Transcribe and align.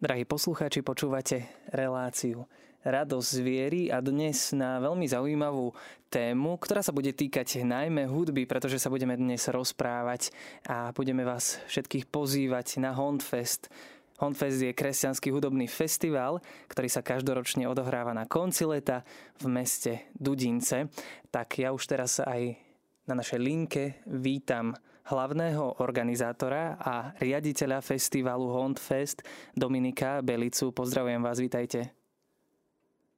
Drahí 0.00 0.24
poslucháči, 0.24 0.80
počúvate 0.80 1.44
reláciu 1.76 2.48
Radosť 2.88 3.28
zviery 3.36 3.92
a 3.92 4.00
dnes 4.00 4.48
na 4.56 4.80
veľmi 4.80 5.04
zaujímavú 5.04 5.76
tému, 6.08 6.56
ktorá 6.56 6.80
sa 6.80 6.88
bude 6.88 7.12
týkať 7.12 7.60
najmä 7.68 8.08
hudby, 8.08 8.48
pretože 8.48 8.80
sa 8.80 8.88
budeme 8.88 9.12
dnes 9.20 9.44
rozprávať 9.52 10.32
a 10.64 10.88
budeme 10.96 11.20
vás 11.20 11.60
všetkých 11.68 12.08
pozývať 12.08 12.80
na 12.80 12.96
Hondfest. 12.96 13.68
Hondfest 14.16 14.64
je 14.64 14.72
kresťanský 14.72 15.36
hudobný 15.36 15.68
festival, 15.68 16.40
ktorý 16.72 16.88
sa 16.88 17.04
každoročne 17.04 17.68
odohráva 17.68 18.16
na 18.16 18.24
konci 18.24 18.64
leta 18.64 19.04
v 19.36 19.52
meste 19.52 20.08
Dudince. 20.16 20.88
Tak 21.28 21.60
ja 21.60 21.76
už 21.76 21.84
teraz 21.84 22.24
aj 22.24 22.56
na 23.04 23.20
našej 23.20 23.36
linke 23.36 24.00
vítam 24.08 24.72
hlavného 25.08 25.80
organizátora 25.80 26.76
a 26.76 27.16
riaditeľa 27.16 27.80
festivalu 27.80 28.50
Hondfest 28.50 29.24
Dominika 29.56 30.20
Belicu. 30.20 30.74
Pozdravujem 30.74 31.22
vás, 31.22 31.40
vítajte. 31.40 31.94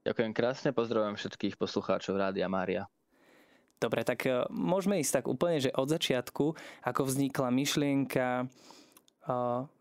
Ďakujem 0.02 0.32
krásne, 0.34 0.70
pozdravujem 0.74 1.14
všetkých 1.14 1.54
poslucháčov 1.54 2.18
Rádia 2.18 2.50
Mária. 2.50 2.90
Dobre, 3.78 4.06
tak 4.06 4.26
e, 4.26 4.46
môžeme 4.50 5.02
ísť 5.02 5.22
tak 5.22 5.26
úplne, 5.26 5.58
že 5.58 5.74
od 5.74 5.90
začiatku, 5.90 6.54
ako 6.86 7.00
vznikla 7.02 7.50
myšlienka 7.50 8.26
e, 8.42 8.46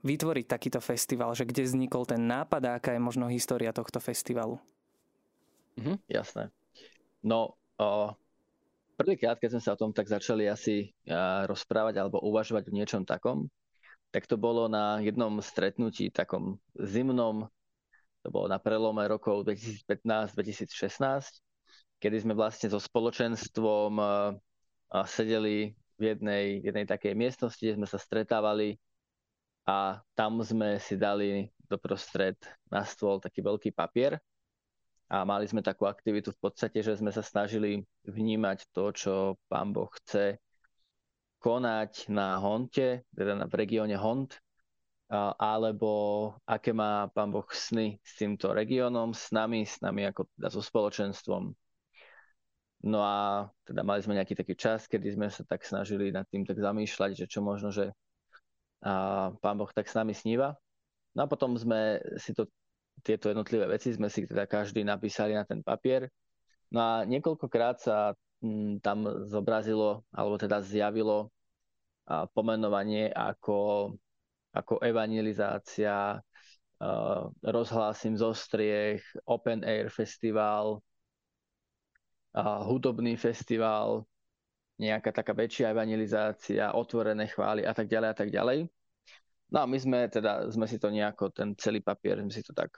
vytvoriť 0.02 0.46
takýto 0.46 0.82
festival, 0.82 1.34
že 1.38 1.46
kde 1.46 1.70
vznikol 1.70 2.10
ten 2.10 2.26
nápad 2.26 2.62
a 2.66 2.72
aká 2.82 2.98
je 2.98 3.02
možno 3.02 3.30
história 3.30 3.70
tohto 3.70 4.02
festivalu. 4.02 4.58
Mhm, 5.78 6.02
jasné. 6.10 6.50
No, 7.22 7.58
o, 7.78 8.14
prvýkrát, 9.02 9.42
keď 9.42 9.58
sme 9.58 9.62
sa 9.66 9.74
o 9.74 9.82
tom 9.82 9.90
tak 9.90 10.06
začali 10.06 10.46
asi 10.46 10.94
rozprávať 11.50 11.98
alebo 11.98 12.22
uvažovať 12.22 12.70
o 12.70 12.76
niečom 12.78 13.02
takom, 13.02 13.50
tak 14.14 14.30
to 14.30 14.38
bolo 14.38 14.70
na 14.70 15.02
jednom 15.02 15.42
stretnutí 15.42 16.14
takom 16.14 16.62
zimnom, 16.78 17.50
to 18.22 18.30
bolo 18.30 18.46
na 18.46 18.62
prelome 18.62 19.02
rokov 19.10 19.50
2015-2016, 19.50 21.42
kedy 21.98 22.18
sme 22.22 22.38
vlastne 22.38 22.70
so 22.70 22.78
spoločenstvom 22.78 23.98
sedeli 25.10 25.74
v 25.98 26.02
jednej, 26.02 26.62
jednej 26.62 26.86
takej 26.86 27.18
miestnosti, 27.18 27.58
kde 27.58 27.82
sme 27.82 27.88
sa 27.90 27.98
stretávali 27.98 28.78
a 29.66 30.02
tam 30.14 30.42
sme 30.46 30.78
si 30.78 30.98
dali 30.98 31.50
doprostred 31.66 32.38
na 32.70 32.86
stôl 32.86 33.18
taký 33.18 33.42
veľký 33.42 33.74
papier 33.74 34.22
a 35.12 35.28
mali 35.28 35.44
sme 35.44 35.60
takú 35.60 35.84
aktivitu 35.92 36.32
v 36.32 36.40
podstate, 36.40 36.80
že 36.80 36.96
sme 36.96 37.12
sa 37.12 37.20
snažili 37.20 37.84
vnímať 38.08 38.72
to, 38.72 38.96
čo 38.96 39.14
pán 39.52 39.76
Boh 39.76 39.92
chce 40.00 40.40
konať 41.44 42.08
na 42.08 42.40
Honte, 42.40 43.04
teda 43.12 43.44
v 43.44 43.54
regióne 43.60 44.00
Hont, 44.00 44.40
alebo 45.36 45.92
aké 46.48 46.72
má 46.72 47.12
pán 47.12 47.28
Boh 47.28 47.44
sny 47.52 48.00
s 48.00 48.16
týmto 48.16 48.56
regiónom, 48.56 49.12
s 49.12 49.36
nami, 49.36 49.68
s 49.68 49.84
nami 49.84 50.08
ako 50.08 50.32
teda 50.40 50.48
so 50.48 50.64
spoločenstvom. 50.64 51.52
No 52.88 53.00
a 53.04 53.52
teda 53.68 53.84
mali 53.84 54.00
sme 54.00 54.16
nejaký 54.16 54.40
taký 54.40 54.56
čas, 54.56 54.88
kedy 54.88 55.12
sme 55.12 55.28
sa 55.28 55.44
tak 55.44 55.68
snažili 55.68 56.16
nad 56.16 56.24
tým 56.32 56.48
tak 56.48 56.56
zamýšľať, 56.56 57.20
že 57.20 57.26
čo 57.28 57.44
možno, 57.44 57.68
že 57.68 57.92
pán 59.44 59.56
Boh 59.60 59.70
tak 59.76 59.92
s 59.92 59.98
nami 60.00 60.16
sníva. 60.16 60.56
No 61.12 61.26
a 61.26 61.28
potom 61.28 61.60
sme 61.60 62.00
si 62.16 62.32
to 62.32 62.48
tieto 63.02 63.32
jednotlivé 63.32 63.66
veci 63.66 63.96
sme 63.96 64.12
si 64.12 64.28
teda 64.28 64.46
každý 64.46 64.84
napísali 64.84 65.34
na 65.34 65.48
ten 65.48 65.64
papier. 65.64 66.12
No 66.72 66.80
a 66.80 66.94
niekoľkokrát 67.08 67.80
sa 67.80 68.14
mm, 68.44 68.84
tam 68.84 69.08
zobrazilo, 69.28 70.04
alebo 70.12 70.36
teda 70.36 70.60
zjavilo 70.60 71.32
pomenovanie 72.34 73.08
ako, 73.14 73.94
ako 74.52 74.74
evangelizácia, 74.84 76.20
rozhlásim 77.46 78.18
zo 78.18 78.34
striech, 78.34 79.06
Open 79.30 79.62
Air 79.64 79.94
Festival, 79.94 80.82
hudobný 82.66 83.16
festival, 83.20 84.08
nejaká 84.82 85.14
taká 85.14 85.38
väčšia 85.38 85.72
evangelizácia, 85.72 86.74
otvorené 86.74 87.30
chvály 87.30 87.68
a 87.68 87.74
tak 87.76 87.86
ďalej 87.86 88.10
a 88.10 88.16
tak 88.18 88.30
ďalej. 88.34 88.60
No 89.52 89.64
a 89.64 89.66
my 89.68 89.78
sme 89.78 90.08
teda, 90.08 90.48
sme 90.48 90.64
si 90.64 90.80
to 90.80 90.88
nejako, 90.88 91.28
ten 91.36 91.54
celý 91.60 91.84
papier, 91.84 92.24
sme 92.24 92.32
si 92.32 92.44
to 92.44 92.56
tak 92.56 92.72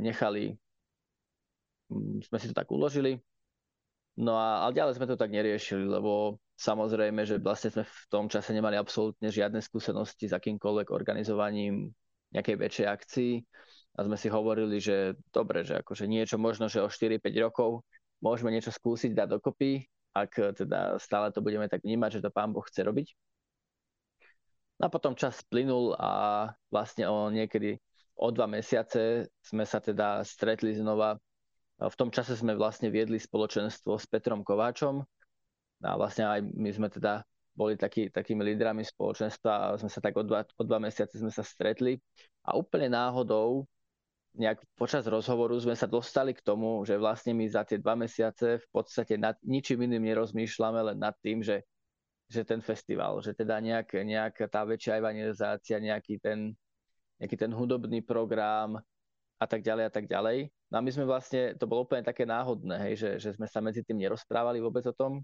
nechali, 0.00 0.56
mm, 1.88 2.26
sme 2.26 2.38
si 2.40 2.46
to 2.50 2.54
tak 2.56 2.68
uložili. 2.68 3.20
No 4.16 4.40
a 4.40 4.64
ale 4.64 4.72
ďalej 4.72 4.96
sme 4.96 5.06
to 5.08 5.20
tak 5.20 5.28
neriešili, 5.28 5.84
lebo 5.84 6.40
samozrejme, 6.56 7.28
že 7.28 7.36
vlastne 7.36 7.68
sme 7.68 7.84
v 7.84 7.96
tom 8.08 8.32
čase 8.32 8.56
nemali 8.56 8.80
absolútne 8.80 9.28
žiadne 9.28 9.60
skúsenosti 9.60 10.32
s 10.32 10.36
akýmkoľvek 10.36 10.88
organizovaním 10.88 11.92
nejakej 12.32 12.56
väčšej 12.56 12.86
akcii 12.88 13.32
a 13.96 14.08
sme 14.08 14.16
si 14.16 14.32
hovorili, 14.32 14.80
že 14.80 15.20
dobre, 15.28 15.68
že 15.68 15.84
akože 15.84 16.08
niečo 16.08 16.40
možno, 16.40 16.72
že 16.72 16.80
o 16.80 16.88
4-5 16.88 17.44
rokov 17.44 17.84
môžeme 18.24 18.48
niečo 18.48 18.72
skúsiť 18.72 19.12
dať 19.12 19.36
dokopy, 19.36 19.84
ak 20.16 20.56
teda 20.56 20.96
stále 20.96 21.28
to 21.28 21.44
budeme 21.44 21.68
tak 21.68 21.84
vnímať, 21.84 22.20
že 22.20 22.24
to 22.24 22.32
pán 22.32 22.56
Boh 22.56 22.64
chce 22.64 22.88
robiť. 22.88 23.12
No 24.76 24.88
a 24.88 24.92
potom 24.92 25.16
čas 25.16 25.40
plynul 25.48 25.96
a 25.96 26.10
vlastne 26.68 27.08
o 27.08 27.32
niekedy 27.32 27.80
o 28.16 28.28
dva 28.32 28.48
mesiace 28.48 29.28
sme 29.40 29.64
sa 29.64 29.80
teda 29.80 30.24
stretli 30.24 30.76
znova. 30.76 31.16
V 31.76 31.96
tom 31.96 32.08
čase 32.08 32.36
sme 32.36 32.56
vlastne 32.56 32.88
viedli 32.88 33.20
spoločenstvo 33.20 33.96
s 33.96 34.08
Petrom 34.08 34.40
Kováčom 34.40 35.04
a 35.84 35.90
vlastne 36.00 36.24
aj 36.24 36.40
my 36.56 36.70
sme 36.72 36.88
teda 36.88 37.20
boli 37.56 37.76
taký, 37.76 38.12
takými 38.12 38.44
lídrami 38.52 38.84
spoločenstva 38.84 39.52
a 39.52 39.64
sme 39.80 39.88
sa 39.88 40.00
tak 40.04 40.16
o 40.16 40.24
dva, 40.24 40.44
o 40.44 40.62
dva 40.64 40.76
mesiace 40.80 41.16
sme 41.16 41.32
sa 41.32 41.40
stretli 41.40 41.96
a 42.44 42.56
úplne 42.56 42.92
náhodou 42.92 43.64
nejak 44.36 44.60
počas 44.76 45.08
rozhovoru 45.08 45.56
sme 45.56 45.72
sa 45.72 45.88
dostali 45.88 46.36
k 46.36 46.44
tomu, 46.44 46.84
že 46.84 47.00
vlastne 47.00 47.32
my 47.32 47.48
za 47.48 47.64
tie 47.64 47.80
dva 47.80 47.96
mesiace 47.96 48.60
v 48.60 48.66
podstate 48.68 49.16
nad 49.16 49.34
ničím 49.40 49.88
iným 49.88 50.12
nerozmýšľame, 50.12 50.92
len 50.92 50.98
nad 51.00 51.16
tým, 51.24 51.40
že, 51.40 51.64
že 52.26 52.42
ten 52.42 52.58
festival, 52.58 53.22
že 53.22 53.34
teda 53.34 53.62
nejak, 53.62 54.02
nejak 54.02 54.50
tá 54.50 54.66
väčšia 54.66 54.98
evangelizácia, 54.98 55.78
nejaký 55.78 56.18
ten, 56.18 56.58
nejaký 57.22 57.36
ten 57.38 57.52
hudobný 57.54 58.02
program 58.02 58.82
a 59.38 59.46
tak 59.46 59.62
ďalej 59.62 59.84
a 59.86 59.92
tak 59.92 60.04
ďalej. 60.10 60.50
No 60.72 60.74
a 60.78 60.82
my 60.82 60.90
sme 60.90 61.06
vlastne, 61.06 61.54
to 61.54 61.70
bolo 61.70 61.86
úplne 61.86 62.02
také 62.02 62.26
náhodné, 62.26 62.82
hej, 62.90 62.94
že, 62.98 63.10
že 63.22 63.30
sme 63.38 63.46
sa 63.46 63.62
medzi 63.62 63.86
tým 63.86 64.02
nerozprávali 64.02 64.58
vôbec 64.58 64.82
o 64.90 64.94
tom. 64.96 65.22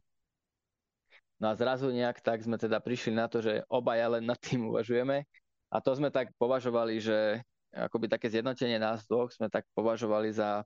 No 1.42 1.50
a 1.50 1.58
zrazu 1.58 1.91
nejak 1.91 2.22
tak 2.22 2.38
sme 2.46 2.54
teda 2.54 2.78
prišli 2.78 3.18
na 3.18 3.26
to, 3.26 3.42
že 3.42 3.66
obaja 3.66 4.06
len 4.06 4.22
nad 4.22 4.38
tým 4.38 4.70
uvažujeme. 4.70 5.26
A 5.74 5.76
to 5.82 5.91
sme 5.98 6.14
tak 6.14 6.30
považovali, 6.38 7.02
že 7.02 7.42
akoby 7.74 8.06
také 8.06 8.30
zjednotenie 8.30 8.76
nás 8.78 9.08
dvoch 9.08 9.32
sme 9.32 9.48
tak 9.48 9.66
považovali 9.72 10.30
za, 10.30 10.62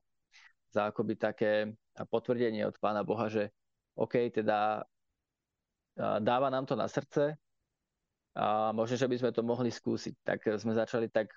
za 0.69 0.91
akoby 0.91 1.17
také 1.17 1.73
potvrdenie 2.11 2.67
od 2.67 2.77
Pána 2.77 3.07
Boha, 3.07 3.31
že 3.31 3.55
OK, 3.97 4.29
teda 4.29 4.85
dáva 5.97 6.53
nám 6.53 6.69
to 6.69 6.77
na 6.77 6.87
srdce, 6.87 7.37
a 8.37 8.69
možno, 8.77 9.01
že 9.01 9.09
by 9.09 9.17
sme 9.17 9.31
to 9.33 9.41
mohli 9.41 9.73
skúsiť. 9.73 10.15
Tak 10.21 10.61
sme 10.61 10.77
začali 10.77 11.09
tak, 11.09 11.33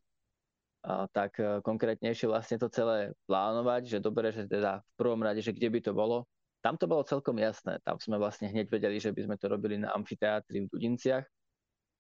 tak 1.16 1.32
e, 1.40 1.64
konkrétnejšie 1.64 2.28
vlastne 2.28 2.60
to 2.60 2.68
celé 2.68 3.16
plánovať, 3.24 3.88
že 3.88 3.98
dobre, 4.04 4.36
že 4.36 4.44
teda 4.52 4.84
v 4.84 4.94
prvom 5.00 5.24
rade, 5.24 5.40
že 5.40 5.56
kde 5.56 5.72
by 5.72 5.80
to 5.80 5.96
bolo. 5.96 6.28
Tam 6.60 6.76
to 6.76 6.92
bolo 6.92 7.08
celkom 7.08 7.40
jasné. 7.40 7.80
Tam 7.88 7.96
sme 8.04 8.20
vlastne 8.20 8.52
hneď 8.52 8.68
vedeli, 8.68 9.00
že 9.00 9.16
by 9.16 9.32
sme 9.32 9.36
to 9.40 9.48
robili 9.48 9.80
na 9.80 9.96
amfiteátri 9.96 10.68
v 10.68 10.72
Dudinciach, 10.76 11.24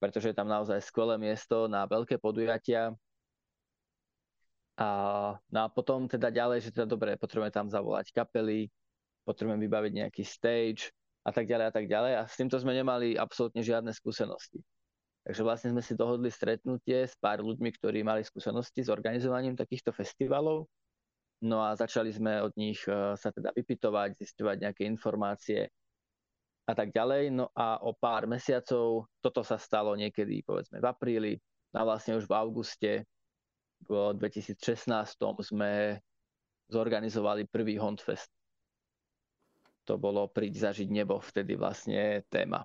pretože 0.04 0.32
je 0.32 0.36
tam 0.36 0.52
naozaj 0.52 0.84
skvelé 0.84 1.16
miesto 1.16 1.72
na 1.72 1.88
veľké 1.88 2.20
podujatia. 2.20 2.92
A, 4.76 4.88
no 5.48 5.60
a 5.64 5.68
potom 5.72 6.12
teda 6.12 6.28
ďalej, 6.28 6.68
že 6.68 6.76
teda 6.76 6.92
dobre, 6.92 7.16
potrebujeme 7.16 7.56
tam 7.56 7.72
zavolať 7.72 8.12
kapely, 8.12 8.68
potrebujeme 9.24 9.64
vybaviť 9.64 9.92
nejaký 9.96 10.24
stage 10.28 10.92
a 11.30 11.32
tak 11.32 11.46
ďalej 11.46 11.66
a 11.70 11.74
tak 11.74 11.86
ďalej. 11.86 12.14
A 12.18 12.22
s 12.26 12.36
týmto 12.36 12.58
sme 12.58 12.74
nemali 12.74 13.14
absolútne 13.14 13.62
žiadne 13.62 13.94
skúsenosti. 13.94 14.66
Takže 15.30 15.42
vlastne 15.46 15.70
sme 15.78 15.86
si 15.86 15.94
dohodli 15.94 16.34
stretnutie 16.34 17.06
s 17.06 17.14
pár 17.22 17.46
ľuďmi, 17.46 17.70
ktorí 17.78 18.02
mali 18.02 18.26
skúsenosti 18.26 18.82
s 18.82 18.90
organizovaním 18.90 19.54
takýchto 19.54 19.94
festivalov. 19.94 20.66
No 21.46 21.62
a 21.62 21.78
začali 21.78 22.10
sme 22.10 22.42
od 22.42 22.52
nich 22.58 22.82
e, 22.90 23.14
sa 23.14 23.30
teda 23.30 23.54
vypitovať, 23.54 24.18
zistovať 24.18 24.58
nejaké 24.60 24.84
informácie 24.90 25.70
a 26.66 26.74
tak 26.74 26.90
ďalej. 26.90 27.30
No 27.30 27.54
a 27.54 27.78
o 27.86 27.94
pár 27.94 28.26
mesiacov, 28.26 29.06
toto 29.22 29.42
sa 29.46 29.62
stalo 29.62 29.94
niekedy 29.94 30.42
povedzme 30.42 30.82
v 30.82 30.88
apríli, 30.90 31.34
a 31.78 31.86
vlastne 31.86 32.18
už 32.18 32.26
v 32.26 32.34
auguste 32.34 32.92
v 33.86 34.18
2016 34.18 34.90
sme 35.46 36.02
zorganizovali 36.70 37.46
prvý 37.46 37.78
Hondfest. 37.78 38.30
To 39.90 39.98
bolo 39.98 40.30
Príď 40.30 40.70
zažiť 40.70 40.94
nebo, 40.94 41.18
vtedy 41.18 41.58
vlastne 41.58 42.22
téma. 42.30 42.62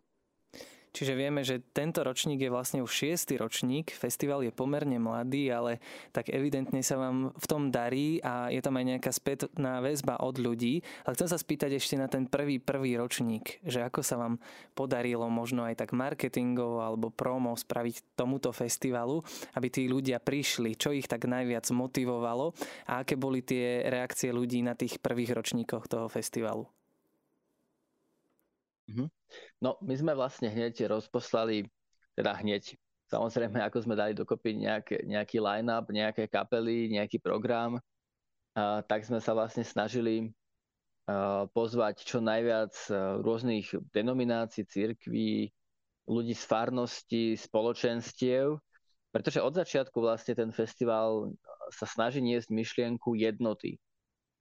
Čiže 0.95 1.19
vieme, 1.19 1.43
že 1.43 1.59
tento 1.75 2.07
ročník 2.07 2.39
je 2.39 2.55
vlastne 2.55 2.79
už 2.79 2.87
šiestý 2.87 3.35
ročník, 3.35 3.91
festival 3.91 4.47
je 4.47 4.55
pomerne 4.55 4.95
mladý, 5.03 5.51
ale 5.51 5.83
tak 6.15 6.31
evidentne 6.31 6.87
sa 6.87 6.95
vám 6.95 7.35
v 7.35 7.47
tom 7.51 7.75
darí 7.75 8.23
a 8.23 8.47
je 8.47 8.63
tam 8.63 8.79
aj 8.79 8.95
nejaká 8.95 9.11
spätná 9.11 9.83
väzba 9.83 10.23
od 10.23 10.39
ľudí. 10.39 10.87
Ale 11.03 11.19
chcem 11.19 11.27
sa 11.27 11.35
spýtať 11.35 11.83
ešte 11.83 11.99
na 11.99 12.07
ten 12.07 12.31
prvý, 12.31 12.63
prvý 12.63 12.95
ročník, 12.95 13.59
že 13.67 13.83
ako 13.83 14.07
sa 14.07 14.23
vám 14.23 14.39
podarilo 14.79 15.27
možno 15.27 15.67
aj 15.67 15.83
tak 15.83 15.91
marketingov 15.91 16.79
alebo 16.79 17.11
promo 17.11 17.59
spraviť 17.59 18.15
tomuto 18.15 18.55
festivalu, 18.55 19.19
aby 19.59 19.67
tí 19.75 19.91
ľudia 19.91 20.23
prišli, 20.23 20.79
čo 20.79 20.95
ich 20.95 21.11
tak 21.11 21.27
najviac 21.27 21.67
motivovalo 21.75 22.55
a 22.87 23.03
aké 23.03 23.19
boli 23.19 23.43
tie 23.43 23.83
reakcie 23.91 24.31
ľudí 24.31 24.63
na 24.63 24.79
tých 24.79 25.03
prvých 25.03 25.35
ročníkoch 25.35 25.91
toho 25.91 26.07
festivalu. 26.07 26.71
Mm-hmm. 28.85 29.09
No, 29.65 29.81
my 29.81 29.95
sme 29.97 30.13
vlastne 30.13 30.53
hneď 30.53 30.87
rozposlali, 30.93 31.65
teda 32.15 32.37
hneď, 32.37 32.77
samozrejme, 33.09 33.59
ako 33.65 33.79
sme 33.81 33.95
dali 33.97 34.13
dokopy 34.13 34.61
nejak, 34.61 35.09
nejaký 35.09 35.41
line-up, 35.41 35.89
nejaké 35.89 36.29
kapely, 36.29 36.93
nejaký 36.93 37.19
program, 37.19 37.81
a, 38.55 38.85
tak 38.85 39.09
sme 39.09 39.19
sa 39.25 39.33
vlastne 39.33 39.65
snažili 39.65 40.29
a, 41.09 41.49
pozvať 41.49 42.05
čo 42.05 42.21
najviac 42.21 42.77
rôznych 43.25 43.73
denominácií, 43.91 44.69
cirkví, 44.69 45.49
ľudí 46.05 46.37
z 46.37 46.45
farnosti, 46.45 47.25
spoločenstiev, 47.41 48.61
pretože 49.09 49.41
od 49.41 49.57
začiatku 49.57 49.97
vlastne 50.05 50.37
ten 50.37 50.51
festival 50.53 51.33
sa 51.73 51.89
snaží 51.89 52.21
niesť 52.21 52.53
myšlienku 52.53 53.17
jednoty. 53.17 53.81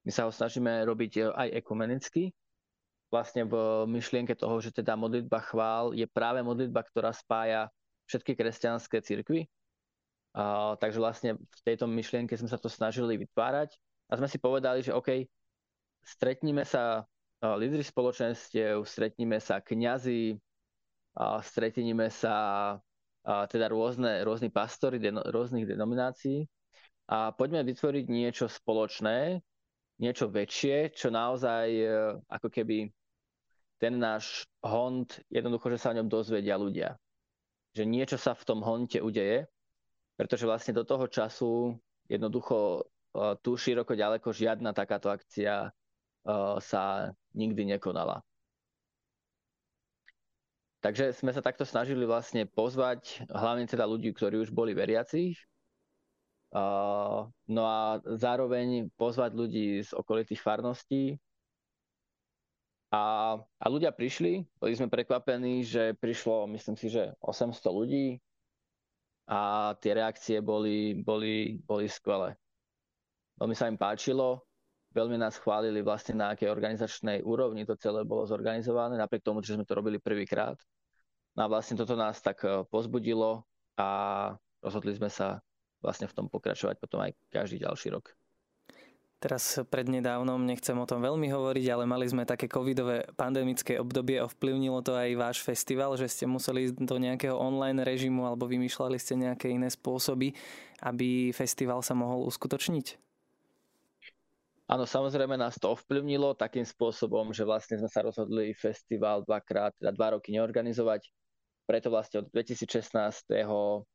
My 0.03 0.11
sa 0.11 0.27
ho 0.27 0.31
snažíme 0.35 0.83
robiť 0.83 1.31
aj 1.31 1.47
ekumenicky, 1.63 2.35
vlastne 3.13 3.45
v 3.45 3.85
myšlienke 3.85 4.33
toho, 4.33 4.57
že 4.57 4.73
teda 4.73 4.97
modlitba 4.97 5.37
chvál 5.45 5.93
je 5.93 6.09
práve 6.09 6.41
modlitba, 6.41 6.81
ktorá 6.81 7.13
spája 7.13 7.69
všetky 8.09 8.33
kresťanské 8.33 9.05
cirkvy. 9.05 9.45
A, 10.33 10.73
takže 10.81 10.97
vlastne 10.97 11.29
v 11.37 11.61
tejto 11.61 11.85
myšlienke 11.85 12.33
sme 12.33 12.49
sa 12.49 12.57
to 12.57 12.73
snažili 12.73 13.21
vytvárať 13.21 13.77
a 14.09 14.17
sme 14.17 14.25
si 14.25 14.41
povedali, 14.41 14.81
že 14.81 14.97
OK, 14.97 15.29
stretníme 16.01 16.65
sa 16.65 17.05
lídry 17.43 17.85
spoločenstiev, 17.85 18.81
stretníme 18.87 19.37
sa 19.37 19.61
kňazi, 19.61 20.39
stretníme 21.43 22.09
sa 22.09 22.35
teda 23.23 23.69
rôzne, 23.71 24.23
rôzni 24.25 24.49
pastori 24.51 24.99
deno, 24.99 25.23
rôznych 25.23 25.67
denominácií 25.67 26.43
a 27.07 27.31
poďme 27.35 27.63
vytvoriť 27.67 28.05
niečo 28.07 28.45
spoločné, 28.47 29.39
niečo 29.99 30.27
väčšie, 30.27 30.91
čo 30.91 31.07
naozaj 31.13 31.67
e, 31.69 31.87
ako 32.27 32.47
keby 32.51 32.91
ten 33.83 33.99
náš 33.99 34.47
hond, 34.63 35.11
jednoducho, 35.27 35.67
že 35.75 35.81
sa 35.83 35.91
o 35.91 35.97
ňom 35.99 36.07
dozvedia 36.07 36.55
ľudia. 36.55 36.95
Že 37.75 37.83
niečo 37.83 38.15
sa 38.15 38.31
v 38.31 38.47
tom 38.47 38.63
honte 38.63 39.03
udeje, 39.03 39.43
pretože 40.15 40.47
vlastne 40.47 40.71
do 40.71 40.87
toho 40.87 41.03
času 41.11 41.75
jednoducho 42.07 42.79
uh, 42.79 43.35
tu 43.43 43.59
široko 43.59 43.91
ďaleko 43.91 44.31
žiadna 44.31 44.71
takáto 44.71 45.11
akcia 45.11 45.67
uh, 45.67 46.55
sa 46.63 47.11
nikdy 47.35 47.75
nekonala. 47.75 48.23
Takže 50.79 51.11
sme 51.11 51.35
sa 51.35 51.43
takto 51.43 51.67
snažili 51.67 52.07
vlastne 52.07 52.47
pozvať 52.47 53.27
hlavne 53.27 53.67
teda 53.67 53.83
ľudí, 53.83 54.15
ktorí 54.15 54.47
už 54.47 54.55
boli 54.55 54.71
veriacich, 54.71 55.35
uh, 56.55 57.27
no 57.27 57.63
a 57.67 57.99
zároveň 58.15 58.87
pozvať 58.95 59.31
ľudí 59.35 59.83
z 59.83 59.91
okolitých 59.91 60.39
farností, 60.39 61.19
a, 62.93 63.01
a 63.41 63.65
ľudia 63.65 63.89
prišli, 63.89 64.45
boli 64.61 64.77
sme 64.77 64.85
prekvapení, 64.85 65.65
že 65.65 65.97
prišlo, 65.97 66.45
myslím 66.53 66.77
si, 66.77 66.93
že 66.93 67.17
800 67.25 67.57
ľudí 67.73 68.21
a 69.25 69.73
tie 69.81 69.97
reakcie 69.97 70.37
boli, 70.45 70.93
boli, 71.01 71.57
boli 71.65 71.89
skvelé. 71.89 72.37
Veľmi 73.41 73.57
sa 73.57 73.65
im 73.65 73.81
páčilo, 73.81 74.45
veľmi 74.93 75.17
nás 75.17 75.41
chválili 75.41 75.81
vlastne 75.81 76.21
na 76.21 76.37
akej 76.37 76.53
organizačnej 76.53 77.25
úrovni 77.25 77.65
to 77.65 77.73
celé 77.81 78.05
bolo 78.05 78.29
zorganizované, 78.29 78.93
napriek 78.93 79.25
tomu, 79.25 79.41
že 79.41 79.57
sme 79.57 79.65
to 79.65 79.73
robili 79.73 79.97
prvýkrát. 79.97 80.55
No 81.33 81.49
a 81.49 81.49
vlastne 81.49 81.73
toto 81.73 81.97
nás 81.97 82.21
tak 82.21 82.45
eh, 82.45 82.61
pozbudilo 82.69 83.41
a 83.73 83.89
rozhodli 84.61 84.93
sme 84.93 85.09
sa 85.09 85.41
vlastne 85.81 86.05
v 86.05 86.13
tom 86.13 86.29
pokračovať 86.29 86.77
potom 86.77 87.01
aj 87.01 87.17
každý 87.33 87.57
ďalší 87.57 87.89
rok. 87.89 88.13
Teraz 89.23 89.55
prednedávnom, 89.71 90.43
nechcem 90.43 90.75
o 90.75 90.83
tom 90.83 90.99
veľmi 90.99 91.31
hovoriť, 91.31 91.65
ale 91.71 91.87
mali 91.87 92.03
sme 92.11 92.27
také 92.27 92.51
covidové 92.51 93.07
pandemické 93.15 93.79
obdobie, 93.79 94.19
ovplyvnilo 94.19 94.83
to 94.83 94.99
aj 94.99 95.15
váš 95.15 95.39
festival, 95.39 95.95
že 95.95 96.11
ste 96.11 96.27
museli 96.27 96.67
ísť 96.67 96.83
do 96.83 96.99
nejakého 96.99 97.31
online 97.31 97.87
režimu 97.87 98.27
alebo 98.27 98.51
vymýšľali 98.51 98.99
ste 98.99 99.15
nejaké 99.15 99.47
iné 99.47 99.71
spôsoby, 99.71 100.35
aby 100.83 101.31
festival 101.31 101.79
sa 101.79 101.95
mohol 101.95 102.27
uskutočniť? 102.27 102.99
Áno, 104.67 104.83
samozrejme 104.83 105.39
nás 105.39 105.55
to 105.55 105.71
ovplyvnilo 105.71 106.35
takým 106.35 106.67
spôsobom, 106.67 107.31
že 107.31 107.47
vlastne 107.47 107.79
sme 107.79 107.87
sa 107.87 108.03
rozhodli 108.03 108.51
festival 108.51 109.23
dvakrát, 109.23 109.71
teda 109.79 109.95
dva 109.95 110.19
roky 110.19 110.35
neorganizovať. 110.35 111.07
Preto 111.63 111.87
vlastne 111.87 112.23
od 112.23 112.27
2016. 112.27 112.91
Uh, 113.39 113.87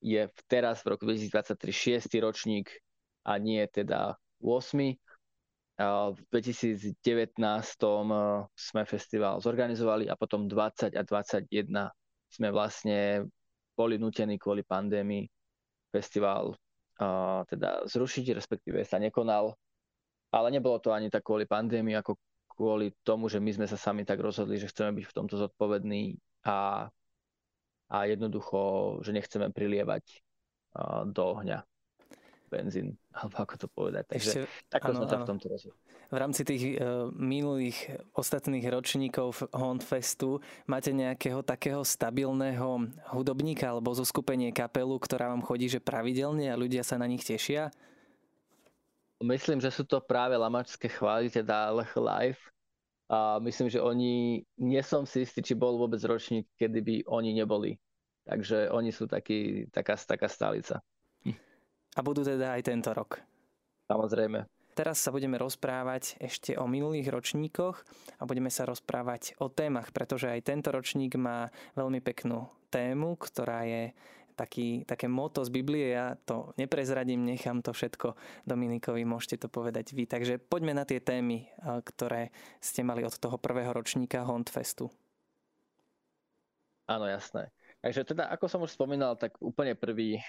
je 0.00 0.24
teraz 0.48 0.80
v 0.80 0.96
roku 0.96 1.04
2023 1.04 1.68
šiestý 1.68 2.24
ročník 2.24 2.80
a 3.24 3.32
nie 3.36 3.64
teda 3.68 4.16
8. 4.40 4.96
V 5.80 6.18
2019 6.28 6.92
sme 8.52 8.82
festival 8.84 9.40
zorganizovali 9.40 10.12
a 10.12 10.14
potom 10.16 10.44
20 10.44 10.92
a 10.92 11.02
21 11.04 11.48
sme 12.28 12.48
vlastne 12.52 13.24
boli 13.72 13.96
nutení 13.96 14.36
kvôli 14.36 14.60
pandémii 14.60 15.24
festival 15.88 16.52
teda 17.48 17.88
zrušiť, 17.88 18.36
respektíve 18.36 18.84
sa 18.84 19.00
nekonal. 19.00 19.56
Ale 20.30 20.52
nebolo 20.52 20.76
to 20.78 20.92
ani 20.92 21.08
tak 21.08 21.24
kvôli 21.24 21.48
pandémii, 21.48 21.96
ako 21.96 22.20
kvôli 22.44 22.92
tomu, 23.00 23.32
že 23.32 23.40
my 23.40 23.50
sme 23.56 23.66
sa 23.66 23.80
sami 23.80 24.04
tak 24.04 24.20
rozhodli, 24.20 24.60
že 24.60 24.68
chceme 24.68 24.92
byť 25.00 25.04
v 25.08 25.16
tomto 25.16 25.40
zodpovední 25.40 26.20
a, 26.44 26.92
a 27.88 27.96
jednoducho, 28.04 29.00
že 29.00 29.16
nechceme 29.16 29.48
prilievať 29.48 30.04
do 31.08 31.22
ohňa 31.24 31.64
benzín, 32.50 32.98
alebo 33.14 33.46
ako 33.46 33.54
to 33.54 33.66
povedať. 33.70 34.04
Takže 34.10 34.30
Ešte, 34.34 34.40
takto 34.66 34.92
sme 34.98 35.06
sa 35.06 35.22
v 35.22 35.28
tomto 35.30 35.46
rozhodli. 35.46 35.78
V 36.10 36.18
rámci 36.18 36.42
tých 36.42 36.62
uh, 36.74 37.06
minulých 37.14 38.02
ostatných 38.18 38.66
ročníkov 38.66 39.46
Hondfestu 39.54 40.42
máte 40.66 40.90
nejakého 40.90 41.46
takého 41.46 41.86
stabilného 41.86 42.90
hudobníka 43.14 43.70
alebo 43.70 43.94
zo 43.94 44.02
skupenie 44.02 44.50
kapelu, 44.50 44.98
ktorá 44.98 45.30
vám 45.30 45.46
chodí 45.46 45.70
že 45.70 45.78
pravidelne 45.78 46.50
a 46.50 46.58
ľudia 46.58 46.82
sa 46.82 46.98
na 46.98 47.06
nich 47.06 47.22
tešia? 47.22 47.70
Myslím, 49.22 49.62
že 49.62 49.70
sú 49.70 49.86
to 49.86 50.02
práve 50.02 50.34
lamačské 50.34 50.90
chvály, 50.90 51.30
teda 51.30 51.70
Lech 51.70 51.94
Live. 51.94 52.42
A 53.10 53.42
myslím, 53.42 53.66
že 53.66 53.82
oni, 53.82 54.46
nie 54.58 54.82
som 54.86 55.02
si 55.02 55.26
istý, 55.26 55.42
či 55.42 55.58
bol 55.58 55.78
vôbec 55.78 55.98
ročník, 56.06 56.46
kedy 56.54 56.78
by 56.78 56.96
oni 57.10 57.34
neboli. 57.34 57.74
Takže 58.22 58.70
oni 58.70 58.94
sú 58.94 59.10
taký, 59.10 59.66
taká, 59.74 59.98
taká 59.98 60.30
stálica. 60.30 60.78
A 61.94 62.00
budú 62.06 62.22
teda 62.22 62.54
aj 62.54 62.62
tento 62.70 62.90
rok. 62.94 63.18
Samozrejme. 63.90 64.46
Teraz 64.70 65.02
sa 65.02 65.10
budeme 65.10 65.34
rozprávať 65.36 66.16
ešte 66.22 66.54
o 66.54 66.64
minulých 66.64 67.10
ročníkoch 67.10 67.76
a 68.16 68.22
budeme 68.24 68.48
sa 68.48 68.64
rozprávať 68.64 69.34
o 69.42 69.50
témach, 69.50 69.90
pretože 69.90 70.30
aj 70.30 70.46
tento 70.46 70.70
ročník 70.70 71.18
má 71.18 71.50
veľmi 71.74 71.98
peknú 71.98 72.46
tému, 72.70 73.18
ktorá 73.18 73.66
je 73.66 73.90
taký, 74.38 74.88
také 74.88 75.10
moto 75.10 75.44
z 75.44 75.50
Biblie. 75.52 75.92
Ja 75.92 76.16
to 76.16 76.56
neprezradím, 76.56 77.26
nechám 77.28 77.60
to 77.60 77.76
všetko 77.76 78.16
Dominikovi, 78.48 79.04
môžete 79.04 79.44
to 79.44 79.48
povedať 79.52 79.92
vy. 79.92 80.08
Takže 80.08 80.40
poďme 80.40 80.72
na 80.72 80.88
tie 80.88 81.02
témy, 81.02 81.50
ktoré 81.60 82.32
ste 82.62 82.80
mali 82.80 83.04
od 83.04 83.12
toho 83.12 83.36
prvého 83.36 83.74
ročníka 83.74 84.24
Hondfestu. 84.24 84.88
Áno, 86.88 87.04
jasné. 87.04 87.52
Takže 87.84 88.02
teda, 88.02 88.32
ako 88.32 88.46
som 88.48 88.64
už 88.64 88.72
spomínal, 88.72 89.18
tak 89.20 89.36
úplne 89.44 89.76
prvý 89.76 90.24